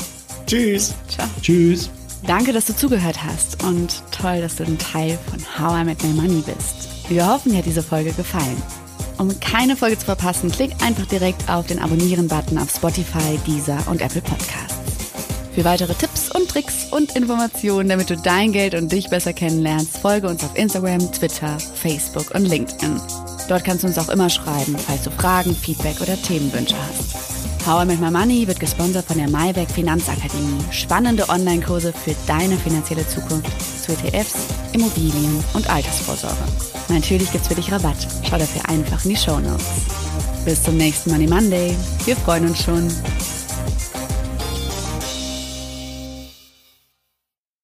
Tschüss. 0.53 0.93
Ciao. 1.07 1.27
Tschüss. 1.41 1.89
Danke, 2.27 2.53
dass 2.53 2.65
du 2.65 2.75
zugehört 2.75 3.23
hast 3.23 3.63
und 3.63 4.03
toll, 4.11 4.39
dass 4.39 4.55
du 4.57 4.63
ein 4.63 4.77
Teil 4.77 5.17
von 5.27 5.39
How 5.57 5.81
I 5.81 5.83
Met 5.83 6.03
My 6.03 6.09
Money 6.09 6.43
bist. 6.45 7.09
Wir 7.09 7.25
hoffen, 7.27 7.51
dir 7.51 7.57
hat 7.57 7.65
diese 7.65 7.81
Folge 7.81 8.11
gefallen. 8.11 8.61
Um 9.17 9.39
keine 9.39 9.75
Folge 9.75 9.97
zu 9.97 10.05
verpassen, 10.05 10.51
klick 10.51 10.71
einfach 10.83 11.07
direkt 11.07 11.49
auf 11.49 11.65
den 11.65 11.79
Abonnieren-Button 11.79 12.59
auf 12.59 12.69
Spotify, 12.69 13.39
Deezer 13.47 13.79
und 13.87 13.99
Apple 13.99 14.21
Podcasts. 14.21 14.75
Für 15.55 15.63
weitere 15.63 15.95
Tipps 15.95 16.29
und 16.29 16.47
Tricks 16.49 16.85
und 16.91 17.15
Informationen, 17.15 17.89
damit 17.89 18.11
du 18.11 18.15
dein 18.15 18.51
Geld 18.51 18.75
und 18.75 18.91
dich 18.91 19.09
besser 19.09 19.33
kennenlernst, 19.33 19.97
folge 19.97 20.27
uns 20.27 20.43
auf 20.43 20.55
Instagram, 20.55 21.11
Twitter, 21.11 21.57
Facebook 21.59 22.29
und 22.35 22.45
LinkedIn. 22.45 23.01
Dort 23.49 23.63
kannst 23.63 23.83
du 23.83 23.87
uns 23.87 23.97
auch 23.97 24.09
immer 24.09 24.29
schreiben, 24.29 24.77
falls 24.77 25.01
du 25.01 25.09
Fragen, 25.09 25.55
Feedback 25.55 25.99
oder 25.99 26.15
Themenwünsche 26.21 26.75
hast. 26.77 27.32
I 27.65 27.85
Make 27.85 28.01
My 28.01 28.11
Money 28.11 28.45
wird 28.45 28.59
gesponsert 28.59 29.05
von 29.05 29.17
der 29.17 29.29
Maybeck 29.29 29.69
Finanzakademie. 29.71 30.59
Spannende 30.71 31.29
Online-Kurse 31.29 31.93
für 31.93 32.13
deine 32.27 32.57
finanzielle 32.57 33.07
Zukunft 33.07 33.49
zu 33.81 33.93
ETFs, 33.93 34.47
Immobilien 34.73 35.41
und 35.53 35.69
Altersvorsorge. 35.69 36.43
Natürlich 36.89 37.31
gibt's 37.31 37.47
für 37.47 37.55
dich 37.55 37.71
Rabatt. 37.71 37.95
Schau 38.29 38.37
dafür 38.37 38.67
einfach 38.67 39.03
in 39.05 39.11
die 39.11 39.15
Show 39.15 39.39
Notes. 39.39 39.65
Bis 40.43 40.61
zum 40.61 40.75
nächsten 40.75 41.11
Money 41.11 41.27
Monday. 41.27 41.75
Wir 42.03 42.17
freuen 42.17 42.49
uns 42.49 42.61
schon. 42.61 42.89